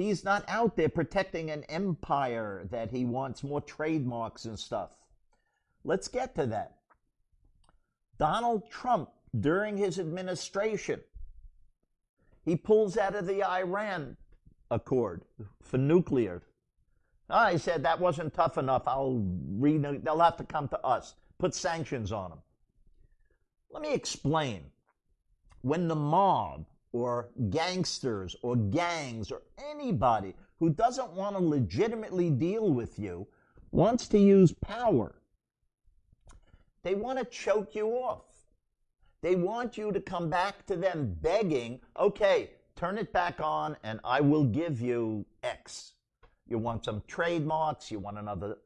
[0.00, 4.90] He's not out there protecting an empire that he wants more trademarks and stuff.
[5.84, 6.76] Let's get to that.
[8.18, 11.00] Donald Trump, during his administration,
[12.46, 14.16] he pulls out of the Iran
[14.70, 15.22] accord
[15.62, 16.42] for nuclear.
[17.28, 18.84] Ah, I said that wasn't tough enough.
[18.86, 19.22] I'll
[19.58, 21.14] re- they'll have to come to us.
[21.38, 22.38] Put sanctions on them.
[23.70, 24.64] Let me explain.
[25.60, 32.70] When the mob or gangsters or gangs or anybody who doesn't want to legitimately deal
[32.70, 33.26] with you
[33.70, 35.14] wants to use power.
[36.82, 38.24] They want to choke you off.
[39.22, 44.00] They want you to come back to them begging, okay, turn it back on and
[44.02, 45.92] I will give you X.
[46.48, 48.56] You want some trademarks, you want another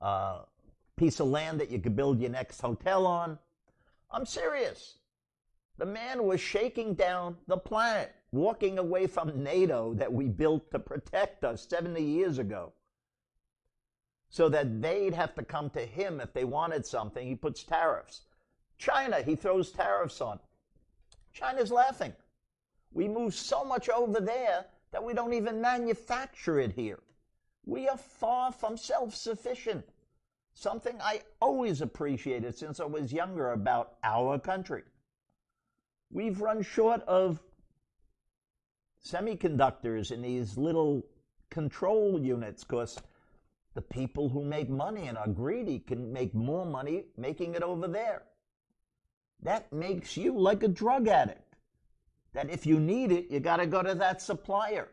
[0.00, 0.40] uh,
[0.96, 3.38] piece of land that you could build your next hotel on.
[4.10, 4.97] I'm serious.
[5.78, 10.80] The man was shaking down the planet, walking away from NATO that we built to
[10.80, 12.72] protect us 70 years ago.
[14.28, 17.26] So that they'd have to come to him if they wanted something.
[17.26, 18.22] He puts tariffs.
[18.76, 20.40] China, he throws tariffs on.
[21.32, 22.12] China's laughing.
[22.92, 27.00] We move so much over there that we don't even manufacture it here.
[27.64, 29.86] We are far from self sufficient.
[30.54, 34.82] Something I always appreciated since I was younger about our country.
[36.10, 37.40] We've run short of
[39.04, 41.04] semiconductors in these little
[41.50, 42.98] control units because
[43.74, 47.86] the people who make money and are greedy can make more money making it over
[47.86, 48.22] there.
[49.42, 51.54] That makes you like a drug addict.
[52.32, 54.88] That if you need it, you got to go to that supplier.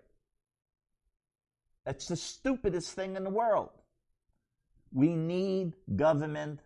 [1.86, 3.70] That's the stupidest thing in the world.
[4.94, 6.60] We need government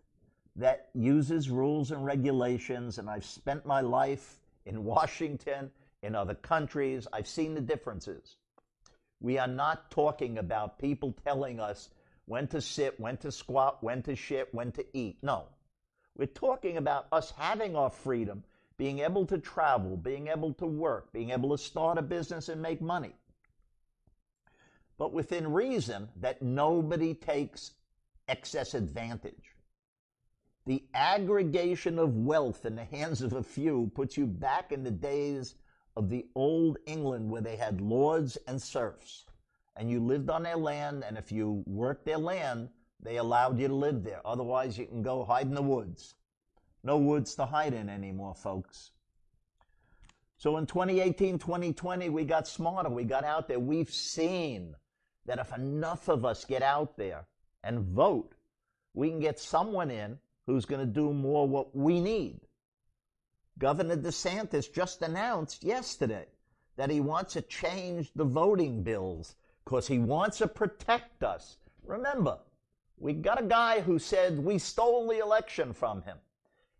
[0.55, 4.38] that uses rules and regulations, and I've spent my life
[4.69, 5.71] in Washington,
[6.03, 7.07] in other countries.
[7.11, 8.37] I've seen the differences.
[9.19, 11.89] We are not talking about people telling us
[12.25, 15.17] when to sit, when to squat, when to shit, when to eat.
[15.21, 15.45] No.
[16.15, 18.43] We're talking about us having our freedom,
[18.77, 22.61] being able to travel, being able to work, being able to start a business and
[22.61, 23.13] make money.
[24.97, 27.71] But within reason that nobody takes
[28.27, 29.55] excess advantage.
[30.69, 34.91] The aggregation of wealth in the hands of a few puts you back in the
[34.91, 35.55] days
[35.97, 39.25] of the old England where they had lords and serfs
[39.79, 42.69] and you lived on their land, and if you worked their land,
[43.01, 44.21] they allowed you to live there.
[44.25, 46.13] Otherwise, you can go hide in the woods.
[46.83, 48.91] No woods to hide in anymore, folks.
[50.37, 52.89] So in 2018, 2020, we got smarter.
[52.89, 53.59] We got out there.
[53.59, 54.75] We've seen
[55.25, 57.25] that if enough of us get out there
[57.63, 58.33] and vote,
[58.93, 60.19] we can get someone in
[60.49, 62.39] who's going to do more what we need.
[63.59, 66.25] Governor DeSantis just announced yesterday
[66.75, 71.57] that he wants to change the voting bills because he wants to protect us.
[71.85, 72.39] Remember,
[72.97, 76.17] we got a guy who said we stole the election from him.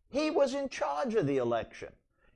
[0.10, 1.90] He was in charge of the election.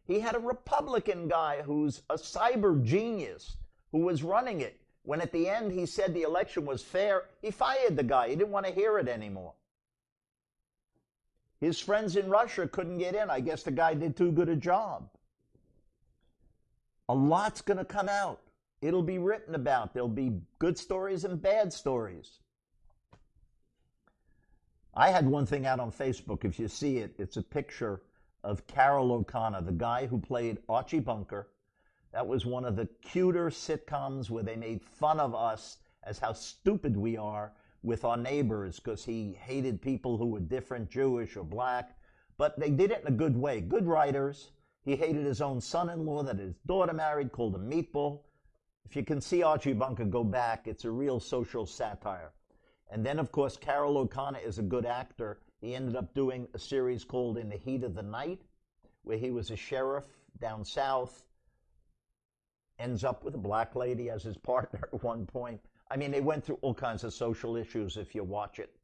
[0.05, 3.57] He had a Republican guy who's a cyber genius
[3.91, 4.79] who was running it.
[5.01, 8.29] When at the end he said the election was fair, he fired the guy.
[8.29, 9.53] He didn't want to hear it anymore.
[11.63, 13.29] His friends in Russia couldn't get in.
[13.29, 15.09] I guess the guy did too good a job.
[17.07, 18.41] A lot's going to come out.
[18.81, 19.93] It'll be written about.
[19.93, 22.39] There'll be good stories and bad stories.
[24.93, 26.43] I had one thing out on Facebook.
[26.43, 28.01] If you see it, it's a picture
[28.43, 31.47] of Carroll O'Connor, the guy who played Archie Bunker.
[32.11, 36.33] That was one of the cuter sitcoms where they made fun of us as how
[36.33, 37.53] stupid we are
[37.83, 41.97] with our neighbors because he hated people who were different, Jewish or black.
[42.37, 43.61] But they did it in a good way.
[43.61, 44.51] Good writers.
[44.83, 48.21] He hated his own son in law that his daughter married, called him Meatball.
[48.85, 52.31] If you can see Archie Bunker go back, it's a real social satire.
[52.89, 55.39] And then, of course, Carroll O'Connor is a good actor.
[55.61, 58.41] He ended up doing a series called In the Heat of the Night,
[59.03, 60.05] where he was a sheriff
[60.39, 61.25] down south,
[62.79, 65.61] ends up with a black lady as his partner at one point.
[65.93, 68.75] I mean, they went through all kinds of social issues if you watch it.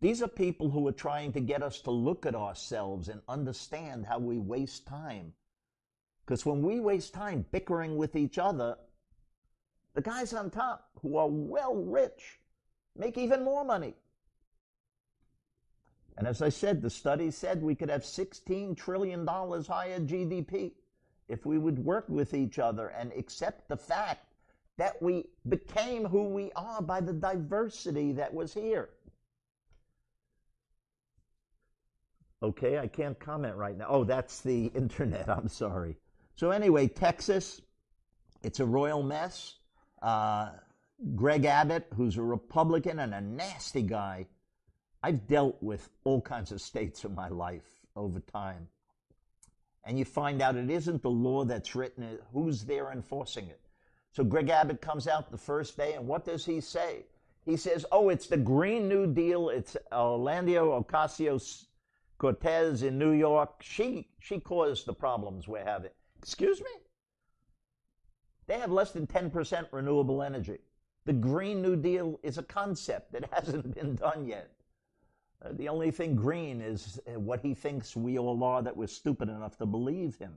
[0.00, 4.06] These are people who are trying to get us to look at ourselves and understand
[4.06, 5.32] how we waste time
[6.24, 8.76] because when we waste time bickering with each other,
[9.94, 12.38] the guys on top who are well rich
[12.94, 13.94] make even more money.
[16.16, 20.74] And as I said, the study said we could have $16 trillion higher GDP
[21.26, 24.27] if we would work with each other and accept the fact
[24.78, 28.90] that we became who we are by the diversity that was here.
[32.40, 33.86] Okay, I can't comment right now.
[33.88, 35.28] Oh, that's the internet.
[35.28, 35.96] I'm sorry.
[36.36, 37.60] So anyway, Texas,
[38.42, 39.56] it's a royal mess.
[40.00, 40.50] Uh,
[41.16, 44.26] Greg Abbott, who's a Republican and a nasty guy,
[45.02, 48.68] I've dealt with all kinds of states in my life over time.
[49.84, 53.60] And you find out it isn't the law that's written, who's there enforcing it.
[54.12, 57.04] So Greg Abbott comes out the first day, and what does he say?
[57.44, 59.48] He says, Oh, it's the Green New Deal.
[59.48, 61.64] It's Orlando Ocasio
[62.18, 63.62] Cortez in New York.
[63.62, 65.92] She, she caused the problems we're having.
[66.18, 66.70] Excuse me?
[68.46, 70.58] They have less than 10% renewable energy.
[71.04, 74.50] The Green New Deal is a concept that hasn't been done yet.
[75.40, 78.88] Uh, the only thing green is uh, what he thinks we all are that we're
[78.88, 80.34] stupid enough to believe him.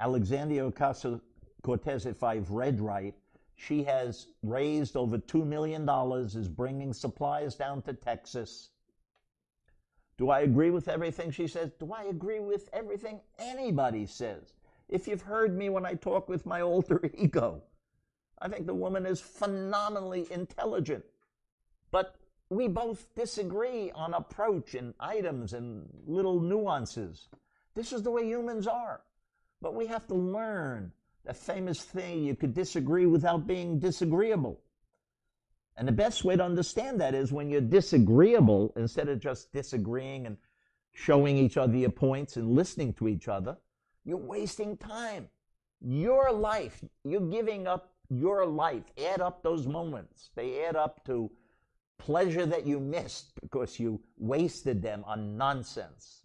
[0.00, 1.20] Alexandria Ocasio
[1.68, 3.14] Cortez, if I've read right,
[3.56, 5.88] she has raised over $2 million,
[6.24, 8.70] is bringing supplies down to Texas
[10.18, 11.70] do I agree with everything she says?
[11.78, 14.52] Do I agree with everything anybody says?
[14.88, 17.62] If you've heard me when I talk with my alter ego,
[18.40, 21.04] I think the woman is phenomenally intelligent.
[21.92, 22.16] But
[22.50, 27.28] we both disagree on approach and items and little nuances.
[27.74, 29.02] This is the way humans are.
[29.62, 30.92] But we have to learn
[31.28, 34.62] the famous thing you could disagree without being disagreeable.
[35.76, 40.26] And the best way to understand that is when you're disagreeable, instead of just disagreeing
[40.26, 40.38] and
[40.92, 43.58] showing each other your points and listening to each other,
[44.06, 45.28] you're wasting time.
[45.82, 48.84] Your life, you're giving up your life.
[48.98, 50.30] Add up those moments.
[50.34, 51.30] They add up to
[51.98, 56.24] pleasure that you missed because you wasted them on nonsense.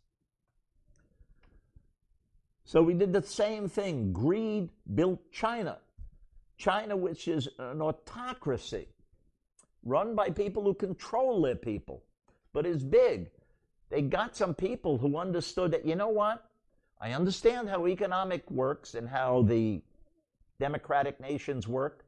[2.66, 4.14] So we did the same thing.
[4.14, 5.80] Greed built China.
[6.58, 8.88] China, which is an autocracy
[9.86, 12.04] run by people who control their people,
[12.54, 13.30] but is big.
[13.90, 16.50] They got some people who understood that, you know what?
[17.02, 19.82] I understand how economic works and how the
[20.60, 22.06] democratic nations work.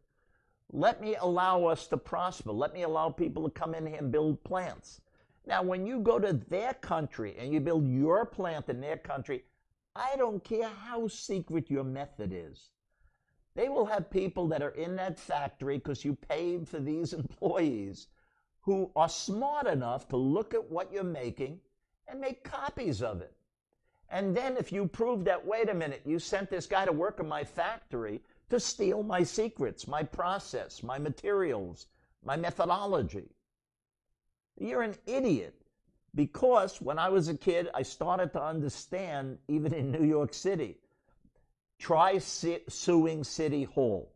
[0.71, 2.51] Let me allow us to prosper.
[2.51, 5.01] Let me allow people to come in here and build plants.
[5.45, 9.43] Now, when you go to their country and you build your plant in their country,
[9.95, 12.69] I don't care how secret your method is.
[13.55, 18.07] They will have people that are in that factory because you paid for these employees
[18.61, 21.61] who are smart enough to look at what you're making
[22.07, 23.33] and make copies of it.
[24.09, 27.19] And then if you prove that, wait a minute, you sent this guy to work
[27.19, 31.87] in my factory to steal my secrets, my process, my materials,
[32.23, 33.29] my methodology.
[34.59, 35.64] You're an idiot.
[36.15, 40.77] Because when I was a kid, I started to understand, even in New York City,
[41.77, 44.11] try suing City Hall.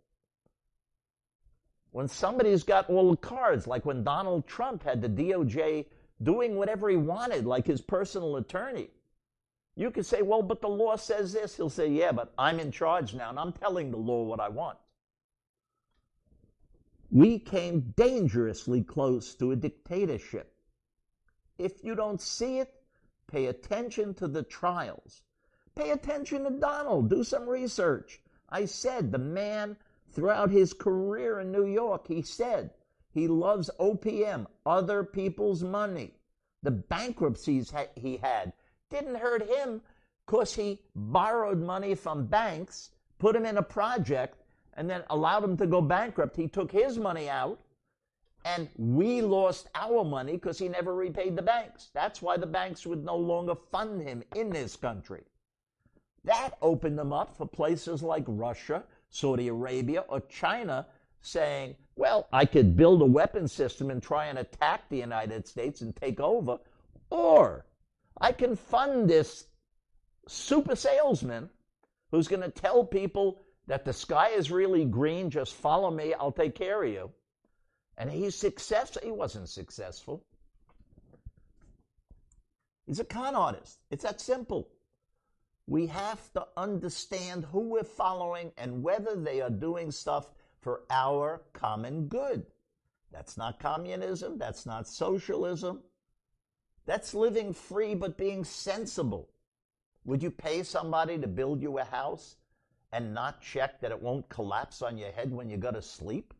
[1.91, 5.87] When somebody's got all the cards, like when Donald Trump had the DOJ
[6.23, 8.89] doing whatever he wanted, like his personal attorney,
[9.75, 11.57] you could say, well, but the law says this.
[11.57, 14.49] He'll say, yeah, but I'm in charge now and I'm telling the law what I
[14.49, 14.77] want.
[17.11, 20.53] We came dangerously close to a dictatorship.
[21.59, 22.73] If you don't see it,
[23.27, 25.21] pay attention to the trials.
[25.75, 27.09] Pay attention to Donald.
[27.09, 28.21] Do some research.
[28.49, 29.77] I said the man
[30.11, 32.71] throughout his career in New York, he said
[33.11, 36.15] he loves OPM, other people's money.
[36.63, 38.53] The bankruptcies he had
[38.89, 39.81] didn't hurt him
[40.25, 44.43] because he borrowed money from banks, put him in a project,
[44.73, 46.35] and then allowed him to go bankrupt.
[46.35, 47.59] He took his money out,
[48.45, 51.89] and we lost our money because he never repaid the banks.
[51.93, 55.23] That's why the banks would no longer fund him in this country.
[56.23, 60.87] That opened them up for places like Russia, Saudi Arabia, or China
[61.21, 65.81] saying, well, I could build a weapon system and try and attack the United States
[65.81, 66.59] and take over,
[67.09, 67.65] or
[68.21, 69.47] I can fund this
[70.27, 71.49] super salesman
[72.11, 76.31] who's going to tell people that the sky is really green, just follow me, I'll
[76.31, 77.11] take care of you.
[77.99, 79.01] And he's successful.
[79.03, 80.25] He wasn't successful.
[82.87, 83.77] He's a con artist.
[83.91, 84.69] It's that simple
[85.69, 90.31] we have to understand who we're following and whether they are doing stuff
[90.61, 92.43] for our common good.
[93.11, 94.39] That's not communism.
[94.39, 95.81] That's not socialism.
[96.87, 99.29] That's living free but being sensible.
[100.05, 102.37] Would you pay somebody to build you a house
[102.91, 106.33] and not check that it won't collapse on your head when you go to sleep?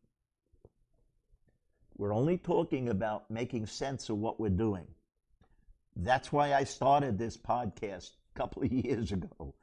[2.00, 4.88] We're only talking about making sense of what we're doing.
[5.98, 9.54] That's why I started this podcast a couple of years ago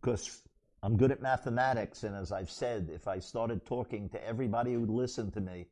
[0.00, 0.40] because
[0.82, 2.04] I'm good at mathematics.
[2.04, 5.66] And as I've said, if I started talking to everybody who would listen to me,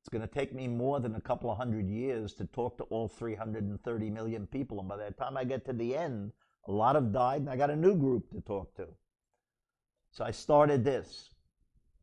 [0.00, 2.84] it's going to take me more than a couple of hundred years to talk to
[2.84, 4.80] all 330 million people.
[4.80, 6.32] And by the time I get to the end,
[6.66, 8.86] a lot have died and I got a new group to talk to.
[10.12, 11.28] So I started this.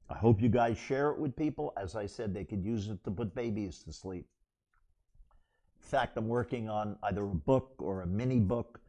[0.09, 1.73] I hope you guys share it with people.
[1.77, 4.27] As I said, they could use it to put babies to sleep.
[5.81, 8.79] In fact, I'm working on either a book or a mini book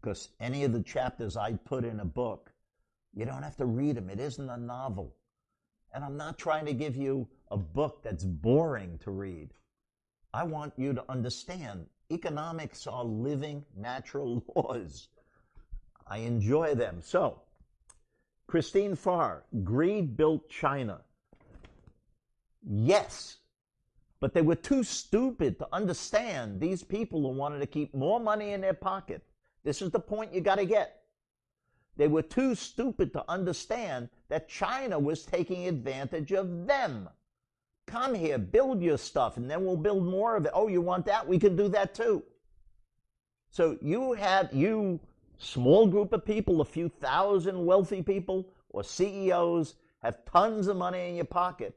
[0.00, 2.52] because any of the chapters I put in a book,
[3.14, 4.10] you don't have to read them.
[4.10, 5.14] It isn't a novel.
[5.94, 9.54] And I'm not trying to give you a book that's boring to read.
[10.34, 15.08] I want you to understand economics are living natural laws.
[16.06, 17.00] I enjoy them.
[17.02, 17.40] So,
[18.46, 21.00] Christine Farr, greed built China.
[22.68, 23.38] Yes,
[24.20, 28.52] but they were too stupid to understand these people who wanted to keep more money
[28.52, 29.22] in their pocket
[29.66, 31.02] this is the point you got to get.
[31.96, 37.08] They were too stupid to understand that China was taking advantage of them.
[37.86, 40.52] Come here, build your stuff, and then we'll build more of it.
[40.54, 41.26] Oh, you want that?
[41.26, 42.22] We can do that too.
[43.50, 45.00] So you had, you
[45.38, 51.08] small group of people, a few thousand wealthy people or CEOs have tons of money
[51.08, 51.76] in your pocket,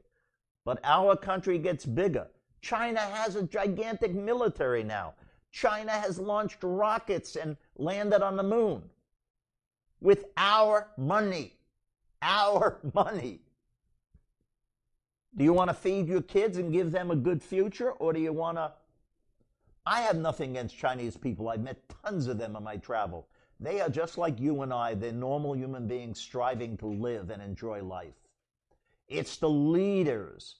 [0.64, 2.28] but our country gets bigger.
[2.60, 5.14] China has a gigantic military now.
[5.50, 8.82] China has launched rockets and landed on the moon
[10.00, 11.54] with our money.
[12.22, 13.40] Our money.
[15.36, 18.20] Do you want to feed your kids and give them a good future, or do
[18.20, 18.72] you want to
[19.86, 21.48] I have nothing against Chinese people.
[21.48, 23.26] I've met tons of them on my travel.
[23.60, 24.94] They are just like you and I.
[24.94, 28.14] They're normal human beings striving to live and enjoy life.
[29.06, 30.56] It's the leaders.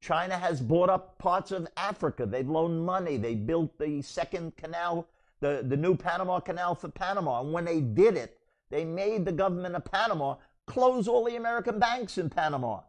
[0.00, 2.26] China has bought up parts of Africa.
[2.26, 3.16] They've loaned money.
[3.16, 5.08] They built the second canal,
[5.40, 7.40] the, the new Panama Canal for Panama.
[7.40, 8.38] And when they did it,
[8.70, 12.80] they made the government of Panama close all the American banks in Panama.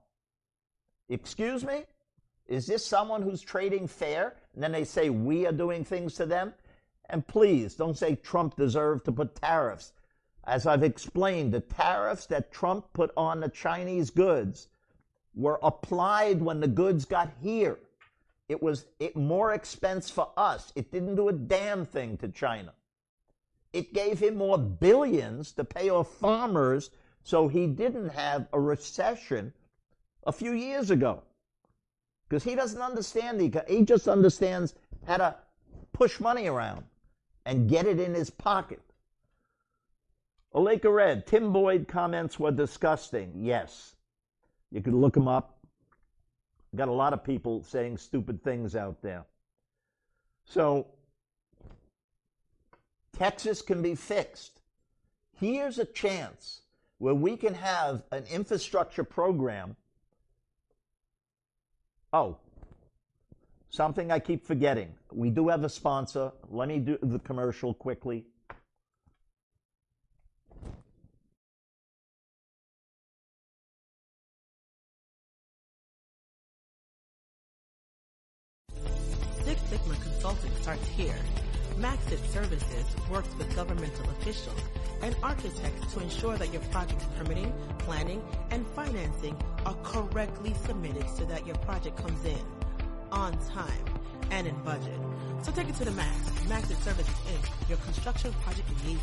[1.07, 1.85] Excuse me?
[2.47, 4.35] Is this someone who's trading fair?
[4.53, 6.53] And then they say we are doing things to them?
[7.09, 9.93] And please don't say Trump deserved to put tariffs.
[10.43, 14.67] As I've explained, the tariffs that Trump put on the Chinese goods
[15.35, 17.79] were applied when the goods got here.
[18.49, 20.71] It was it more expense for us.
[20.75, 22.73] It didn't do a damn thing to China.
[23.73, 26.89] It gave him more billions to pay off farmers
[27.23, 29.53] so he didn't have a recession
[30.25, 31.23] a few years ago.
[32.27, 35.35] Because he doesn't understand the he just understands how to
[35.91, 36.83] push money around
[37.47, 38.81] and get it in his pocket.
[40.53, 43.31] Oleka Red, Tim Boyd comments were disgusting.
[43.37, 43.95] Yes.
[44.69, 45.57] You can look them up.
[46.75, 49.25] Got a lot of people saying stupid things out there.
[50.43, 50.87] So,
[53.17, 54.59] Texas can be fixed.
[55.39, 56.61] Here's a chance
[56.97, 59.77] where we can have an infrastructure program.
[62.11, 62.37] Oh,
[63.77, 64.89] something I keep forgetting.
[65.13, 66.31] We do have a sponsor.
[66.49, 68.25] Let me do the commercial quickly.
[79.45, 81.15] Six Sigma Consulting starts here.
[81.77, 84.59] Maxit Services works with governmental officials
[85.03, 91.23] and architects to ensure that your project's permitting, planning, and financing are correctly submitted so
[91.25, 92.56] that your project comes in
[93.11, 93.85] on time
[94.31, 94.99] and in budget.
[95.43, 96.17] So take it to the max.
[96.47, 99.01] Maxit Services Inc., your construction project liaison.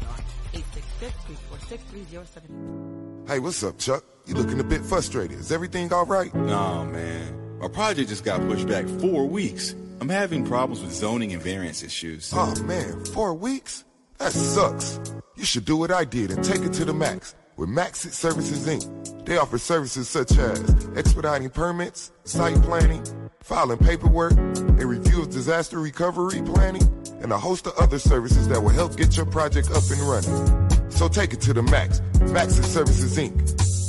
[0.53, 3.29] 866-346-3070.
[3.29, 4.05] Hey, what's up, Chuck?
[4.27, 5.39] You looking a bit frustrated.
[5.39, 6.35] Is everything all right?
[6.35, 7.59] Nah, man.
[7.59, 9.75] My project just got pushed back four weeks.
[10.01, 12.33] I'm having problems with zoning and variance issues.
[12.35, 13.85] Oh man, four weeks?
[14.19, 15.01] That sucks.
[15.37, 18.67] You should do what I did and take it to the max with Maxit Services
[18.67, 19.25] Inc.
[19.25, 23.03] They offer services such as expediting permits, site planning,
[23.45, 26.83] filing paperwork, a review of disaster recovery planning,
[27.21, 30.91] and a host of other services that will help get your project up and running.
[30.91, 32.01] So take it to the max.
[32.33, 33.35] Maxit Services Inc.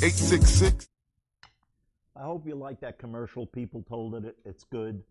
[0.03, 0.87] 866
[2.17, 3.45] I hope you like that commercial.
[3.45, 4.37] People told it.
[4.45, 5.03] It's good.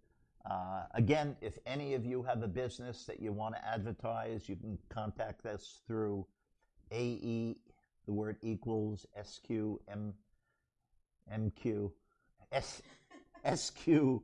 [0.50, 4.56] Uh, again, if any of you have a business that you want to advertise, you
[4.56, 6.26] can contact us through
[6.90, 7.56] AE,
[8.06, 9.50] the word equals, SQ,
[9.90, 10.14] M,
[11.32, 11.90] MQ,
[12.52, 12.82] S,
[13.54, 14.20] SQ,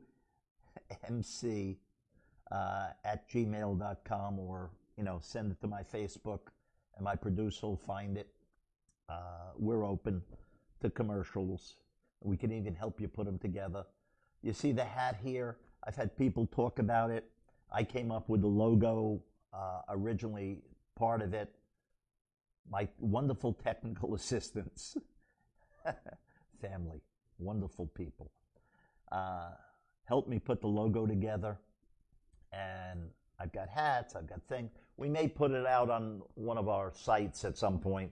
[1.07, 1.77] MC
[2.51, 6.39] uh, at gmail.com or, you know, send it to my Facebook
[6.95, 8.27] and my producer will find it.
[9.09, 10.21] Uh, we're open
[10.81, 11.75] to commercials.
[12.21, 13.85] We can even help you put them together.
[14.43, 15.57] You see the hat here?
[15.83, 17.29] I've had people talk about it.
[17.71, 19.21] I came up with the logo
[19.53, 20.61] uh, originally,
[20.95, 21.53] part of it.
[22.69, 24.97] My wonderful technical assistants,
[26.61, 27.01] family,
[27.39, 28.31] wonderful people,
[29.11, 29.51] uh,
[30.11, 31.57] helped me put the logo together.
[32.51, 32.99] And
[33.39, 34.69] I've got hats, I've got things.
[34.97, 38.11] We may put it out on one of our sites at some point.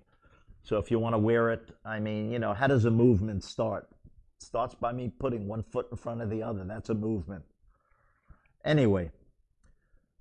[0.64, 3.44] So if you want to wear it, I mean, you know, how does a movement
[3.44, 3.90] start?
[4.38, 6.64] It starts by me putting one foot in front of the other.
[6.64, 7.44] That's a movement.
[8.64, 9.12] Anyway,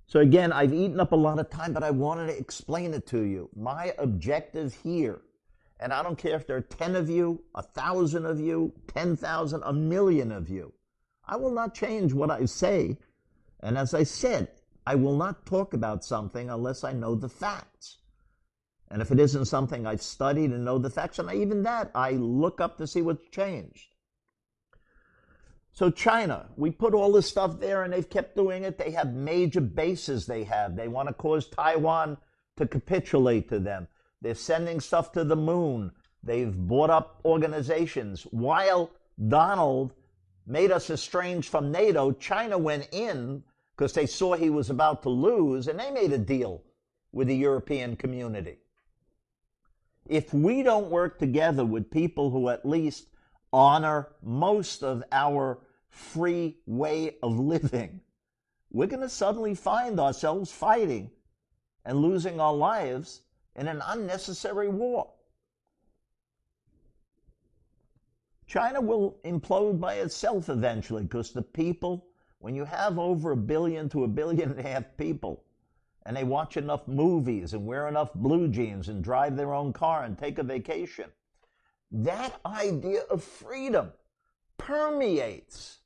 [0.05, 3.07] so again, I've eaten up a lot of time, but I wanted to explain it
[3.07, 3.49] to you.
[3.55, 5.21] My objective here,
[5.79, 9.63] and I don't care if there are 10 of you, a thousand of you, 10,000,
[9.63, 10.73] a million of you.
[11.29, 12.97] I will not change what I say.
[13.61, 14.49] And as I said,
[14.85, 17.99] I will not talk about something unless I know the facts.
[18.89, 22.13] And if it isn't something I've studied and know the facts, and even that, I
[22.13, 23.93] look up to see what's changed.
[25.71, 28.79] So China, we put all this stuff there and they've kept doing it.
[28.79, 30.75] They have major bases they have.
[30.75, 32.17] They want to cause Taiwan
[32.57, 33.87] to capitulate to them.
[34.21, 35.91] They're sending stuff to the moon.
[36.23, 38.23] They've bought up organizations.
[38.31, 38.89] While
[39.27, 39.93] Donald
[40.49, 43.43] made us estranged from NATO, China went in
[43.75, 46.63] because they saw he was about to lose and they made a deal
[47.11, 48.57] with the European community.
[50.07, 53.07] If we don't work together with people who at least
[53.53, 58.01] honor most of our free way of living,
[58.71, 61.11] we're going to suddenly find ourselves fighting
[61.85, 63.21] and losing our lives
[63.55, 65.11] in an unnecessary war.
[68.49, 73.89] China will implode by itself eventually because the people When you have over a billion
[73.89, 75.43] to a billion and a half people,
[76.05, 80.05] and they watch enough movies and wear enough blue jeans and drive their own car
[80.05, 81.11] and take a vacation,
[81.91, 83.91] that idea of freedom
[84.57, 85.79] permeates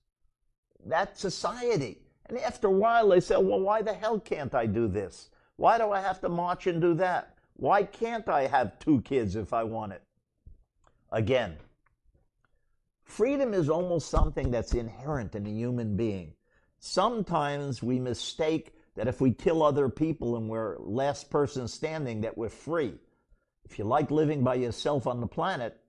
[0.85, 1.97] that society.
[2.27, 5.31] And after a while, they say, well, why the hell can't I do this?
[5.55, 7.35] Why do I have to march and do that?
[7.55, 10.03] Why can't I have two kids if I want it?
[11.11, 11.57] Again,
[13.03, 16.33] freedom is almost something that's inherent in a human being.
[16.79, 22.37] Sometimes we mistake that if we kill other people and we're last person standing, that
[22.37, 22.93] we're free.
[23.65, 25.79] If you like living by yourself on the planet,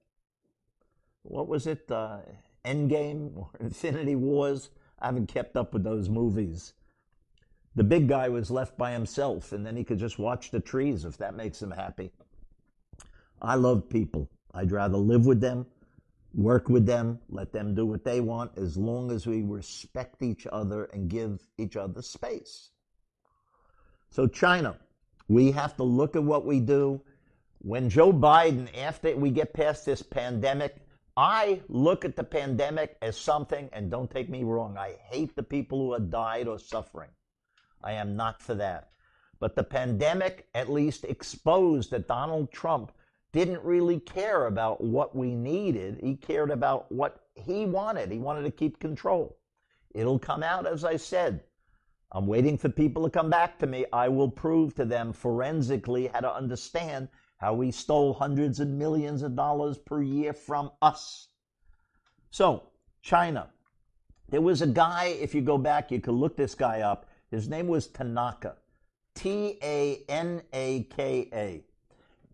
[1.23, 1.91] what was it?
[1.91, 2.19] Uh,
[2.65, 4.71] Endgame or Infinity Wars?
[4.99, 6.73] I haven't kept up with those movies.
[7.75, 11.05] The big guy was left by himself, and then he could just watch the trees
[11.05, 12.13] if that makes him happy.
[13.43, 14.31] I love people.
[14.55, 15.67] I'd rather live with them,
[16.35, 20.47] work with them, let them do what they want, as long as we respect each
[20.51, 22.71] other and give each other space.
[24.11, 24.77] So, China,
[25.29, 27.01] we have to look at what we do.
[27.59, 30.77] When Joe Biden, after we get past this pandemic,
[31.17, 35.43] I look at the pandemic as something, and don't take me wrong, I hate the
[35.43, 37.11] people who have died or suffering.
[37.83, 38.91] I am not for that.
[39.39, 42.93] But the pandemic at least exposed that Donald Trump
[43.35, 45.99] didn't really care about what we needed.
[46.01, 48.13] He cared about what he wanted.
[48.13, 49.37] He wanted to keep control.
[49.93, 51.43] It'll come out, as I said.
[52.13, 53.87] I'm waiting for people to come back to me.
[53.93, 57.09] I will prove to them forensically how to understand
[57.39, 61.27] how he stole hundreds of millions of dollars per year from us.
[62.31, 62.69] So,
[63.03, 63.51] China.
[64.29, 67.11] There was a guy, if you go back, you could look this guy up.
[67.33, 68.57] His name was Tanaka.
[69.17, 71.65] T A N A K A.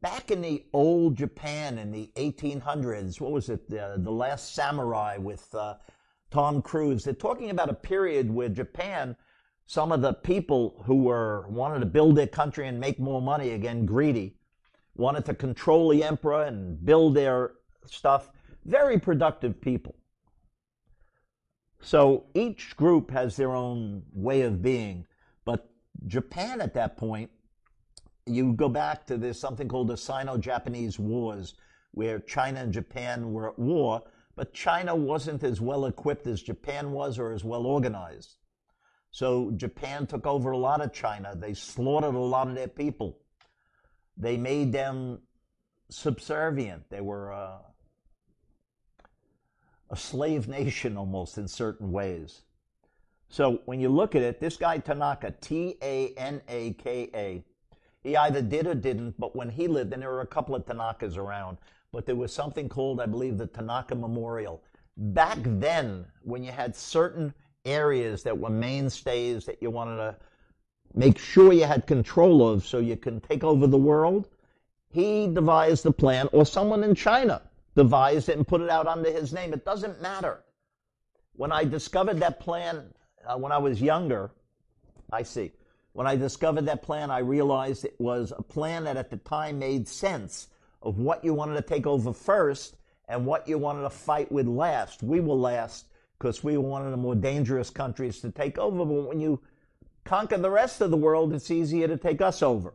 [0.01, 3.69] Back in the old Japan in the 1800s, what was it?
[3.69, 5.75] The, Last Samurai with uh,
[6.31, 7.05] Tom Cruise.
[7.05, 9.15] They're talking about a period where Japan,
[9.67, 13.51] some of the people who were wanted to build their country and make more money,
[13.51, 14.37] again, greedy,
[14.97, 17.53] wanted to control the emperor and build their
[17.85, 18.31] stuff.
[18.65, 19.97] Very productive people.
[21.83, 25.07] So each group has their own way of being.
[25.45, 25.71] But
[26.07, 27.31] Japan at that point,
[28.27, 31.55] you go back to there's something called the Sino Japanese Wars,
[31.93, 34.03] where China and Japan were at war,
[34.37, 38.37] but China wasn't as well equipped as Japan was or as well organized.
[39.11, 41.35] So Japan took over a lot of China.
[41.35, 43.19] They slaughtered a lot of their people.
[44.17, 45.21] They made them
[45.89, 46.89] subservient.
[46.91, 47.59] They were uh,
[49.91, 52.43] a slave nation almost in certain ways.
[53.29, 57.45] So when you look at it, this guy Tanaka, T A N A K A,
[58.03, 60.65] he either did or didn't, but when he lived, and there were a couple of
[60.65, 61.59] Tanakas around,
[61.93, 64.63] but there was something called, I believe, the Tanaka Memorial.
[64.97, 67.35] Back then, when you had certain
[67.65, 70.17] areas that were mainstays that you wanted to
[70.95, 74.29] make sure you had control of so you can take over the world,
[74.91, 77.43] he devised the plan, or someone in China
[77.77, 79.53] devised it and put it out under his name.
[79.53, 80.43] It doesn't matter.
[81.35, 82.93] When I discovered that plan
[83.27, 84.31] uh, when I was younger,
[85.13, 85.53] I see.
[85.93, 89.59] When I discovered that plan, I realized it was a plan that at the time
[89.59, 90.49] made sense
[90.83, 92.77] of what you wanted to take over first
[93.09, 95.03] and what you wanted to fight with last.
[95.03, 95.87] We were last
[96.19, 98.85] because we were one of the more dangerous countries to take over.
[98.85, 99.41] But when you
[100.05, 102.75] conquer the rest of the world, it's easier to take us over.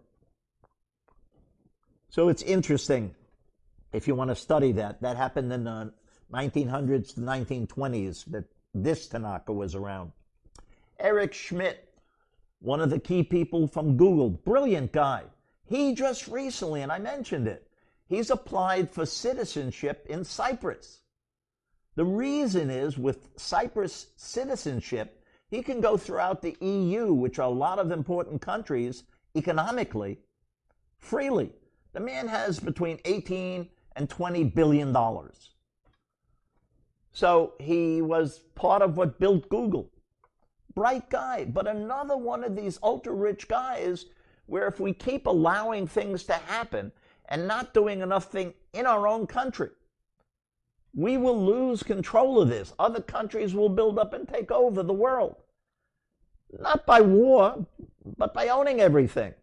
[2.10, 3.16] So it's interesting
[3.94, 5.02] if you want to study that.
[5.02, 5.94] That happened in the
[6.34, 10.12] 1900s to 1920s that this Tanaka was around.
[11.00, 11.85] Eric Schmidt,
[12.66, 15.24] one of the key people from Google, brilliant guy.
[15.68, 17.68] He just recently, and I mentioned it,
[18.08, 21.02] he's applied for citizenship in Cyprus.
[21.96, 27.54] The reason is with Cyprus citizenship, he can go throughout the EU, which are a
[27.54, 29.04] lot of important countries
[29.36, 30.20] economically,
[30.98, 31.52] freely.
[31.94, 35.52] The man has between 18 and 20 billion dollars.
[37.14, 39.92] So he was part of what built Google.
[40.76, 44.06] Bright guy, but another one of these ultra rich guys
[44.46, 46.92] where if we keep allowing things to happen
[47.30, 49.70] and not doing enough thing in our own country,
[50.94, 52.74] we will lose control of this.
[52.78, 55.36] Other countries will build up and take over the world.
[56.60, 57.66] Not by war,
[58.18, 59.34] but by owning everything.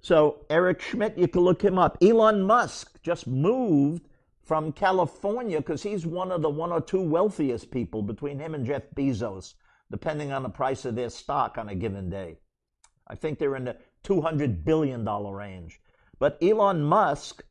[0.00, 1.98] So, Eric Schmidt, you can look him up.
[2.02, 4.08] Elon Musk just moved
[4.52, 8.66] from California because he's one of the one or two wealthiest people between him and
[8.66, 9.54] Jeff Bezos,
[9.90, 12.36] depending on the price of their stock on a given day.
[13.08, 15.80] I think they're in the $200 billion range.
[16.18, 17.42] But Elon Musk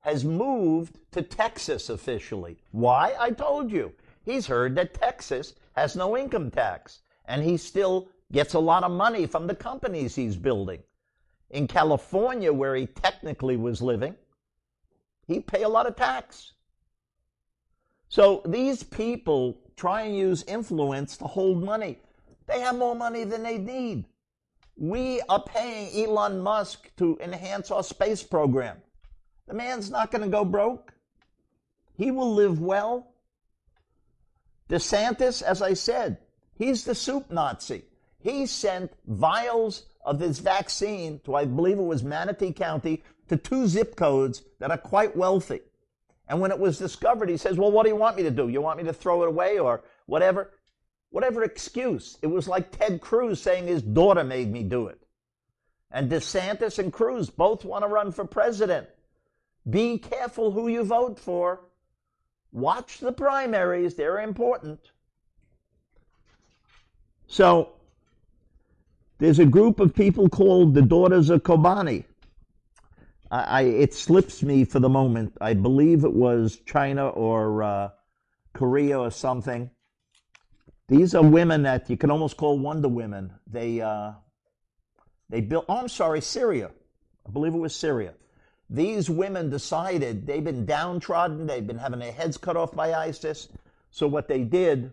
[0.00, 2.56] has moved to Texas officially.
[2.70, 3.14] Why?
[3.20, 3.92] I told you.
[4.24, 8.92] He's heard that Texas has no income tax, and he still gets a lot of
[8.92, 10.82] money from the companies he's building.
[11.50, 14.14] In California, where he technically was living,
[15.26, 16.52] he'd pay a lot of tax.
[18.08, 21.98] So these people try and use influence to hold money.
[22.46, 24.04] They have more money than they need.
[24.76, 28.76] We are paying Elon Musk to enhance our space program.
[29.48, 30.92] The man's not going to go broke.
[31.96, 33.12] He will live well.
[34.68, 36.18] DeSantis, as I said,
[36.54, 37.84] he's the soup Nazi.
[38.18, 43.66] He sent vials of his vaccine to, I believe it was Manatee County, to two
[43.66, 45.60] zip codes that are quite wealthy.
[46.28, 48.48] And when it was discovered, he says, Well, what do you want me to do?
[48.48, 50.52] You want me to throw it away or whatever?
[51.10, 52.18] Whatever excuse.
[52.22, 55.00] It was like Ted Cruz saying his daughter made me do it.
[55.90, 58.88] And DeSantis and Cruz both want to run for president.
[59.68, 61.60] Be careful who you vote for.
[62.52, 64.80] Watch the primaries, they're important.
[67.28, 67.72] So,
[69.18, 72.04] there's a group of people called the Daughters of Kobani.
[73.30, 75.36] I, I, it slips me for the moment.
[75.40, 77.90] I believe it was China or uh,
[78.52, 79.70] Korea or something.
[80.88, 83.32] These are women that you can almost call Wonder Women.
[83.46, 84.12] They uh,
[85.28, 85.64] they built.
[85.68, 86.70] Oh, I'm sorry, Syria.
[87.26, 88.14] I believe it was Syria.
[88.70, 91.46] These women decided they've been downtrodden.
[91.46, 93.48] They've been having their heads cut off by ISIS.
[93.90, 94.92] So what they did,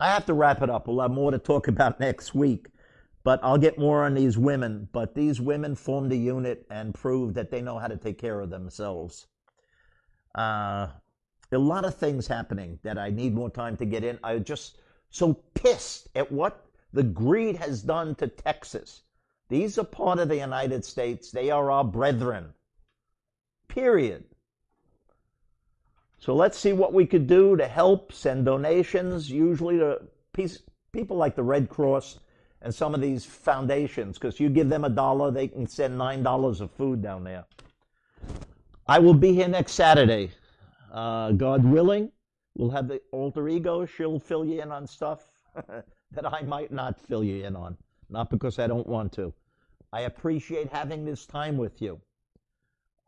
[0.00, 0.86] I have to wrap it up.
[0.86, 2.66] We'll have more to talk about next week.
[3.26, 4.88] But I'll get more on these women.
[4.92, 8.38] But these women formed a unit and proved that they know how to take care
[8.38, 9.26] of themselves.
[10.36, 10.90] Uh,
[11.50, 14.20] a lot of things happening that I need more time to get in.
[14.22, 14.78] I'm just
[15.10, 19.02] so pissed at what the greed has done to Texas.
[19.48, 21.32] These are part of the United States.
[21.32, 22.54] They are our brethren.
[23.66, 24.22] Period.
[26.20, 30.02] So let's see what we could do to help, send donations, usually to
[30.92, 32.20] people like the Red Cross
[32.66, 36.24] and some of these foundations, because you give them a dollar, they can send nine
[36.24, 37.44] dollars of food down there.
[38.88, 40.32] I will be here next Saturday.
[40.90, 42.10] Uh, God willing,
[42.56, 43.86] we'll have the alter ego.
[43.86, 47.76] She'll fill you in on stuff that I might not fill you in on,
[48.10, 49.32] not because I don't want to.
[49.92, 52.00] I appreciate having this time with you.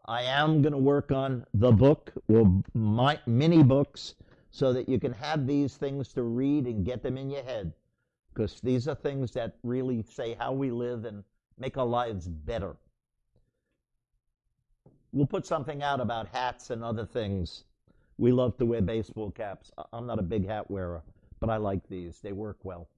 [0.07, 4.15] I am going to work on the book or my mini books
[4.53, 7.73] so that you can have these things to read and get them in your head
[8.39, 11.24] because these are things that really say how we live and
[11.59, 12.76] make our lives better.
[15.11, 17.64] We'll put something out about hats and other things.
[18.16, 19.72] We love to wear baseball caps.
[19.93, 21.03] I'm not a big hat wearer,
[21.41, 22.20] but I like these.
[22.20, 22.89] They work well.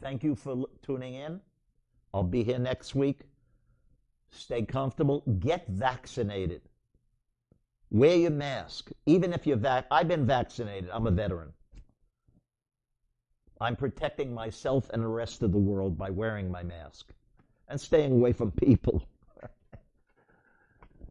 [0.00, 1.38] Thank you for tuning in.
[2.14, 3.24] I'll be here next week.
[4.30, 5.22] Stay comfortable.
[5.38, 6.62] Get vaccinated.
[7.90, 8.90] Wear your mask.
[9.04, 10.88] Even if you're vac, I've been vaccinated.
[10.90, 11.52] I'm a veteran.
[13.60, 17.12] I'm protecting myself and the rest of the world by wearing my mask
[17.68, 19.02] and staying away from people.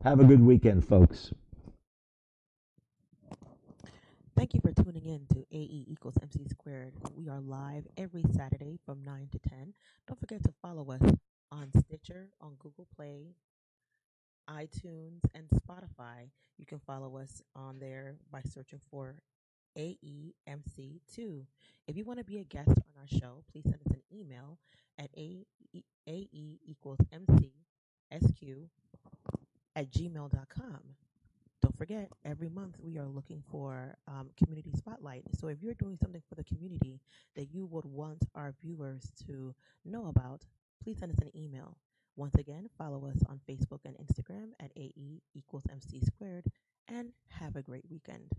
[0.04, 1.32] Have a good weekend, folks.
[4.38, 6.94] Thank you for tuning in to AE equals MC squared.
[7.16, 9.74] We are live every Saturday from 9 to 10.
[10.08, 11.02] Don't forget to follow us
[11.52, 13.34] on Stitcher, on Google Play,
[14.50, 16.30] iTunes, and Spotify.
[16.60, 19.16] You can follow us on there by searching for
[19.78, 21.46] AEMC2.
[21.88, 24.58] If you want to be a guest on our show, please send us an email
[25.00, 25.46] at AE,
[26.66, 27.52] equals MC
[28.12, 28.44] SQ
[29.76, 30.80] at gmail.com.
[31.62, 35.24] Don't forget, every month we are looking for um, community spotlight.
[35.40, 37.00] So if you're doing something for the community
[37.36, 39.54] that you would want our viewers to
[39.84, 40.46] know about,
[40.84, 41.78] please send us an email.
[42.16, 46.46] Once again, follow us on Facebook and Instagram at AE equals MC squared
[46.88, 48.32] and have a great weekend.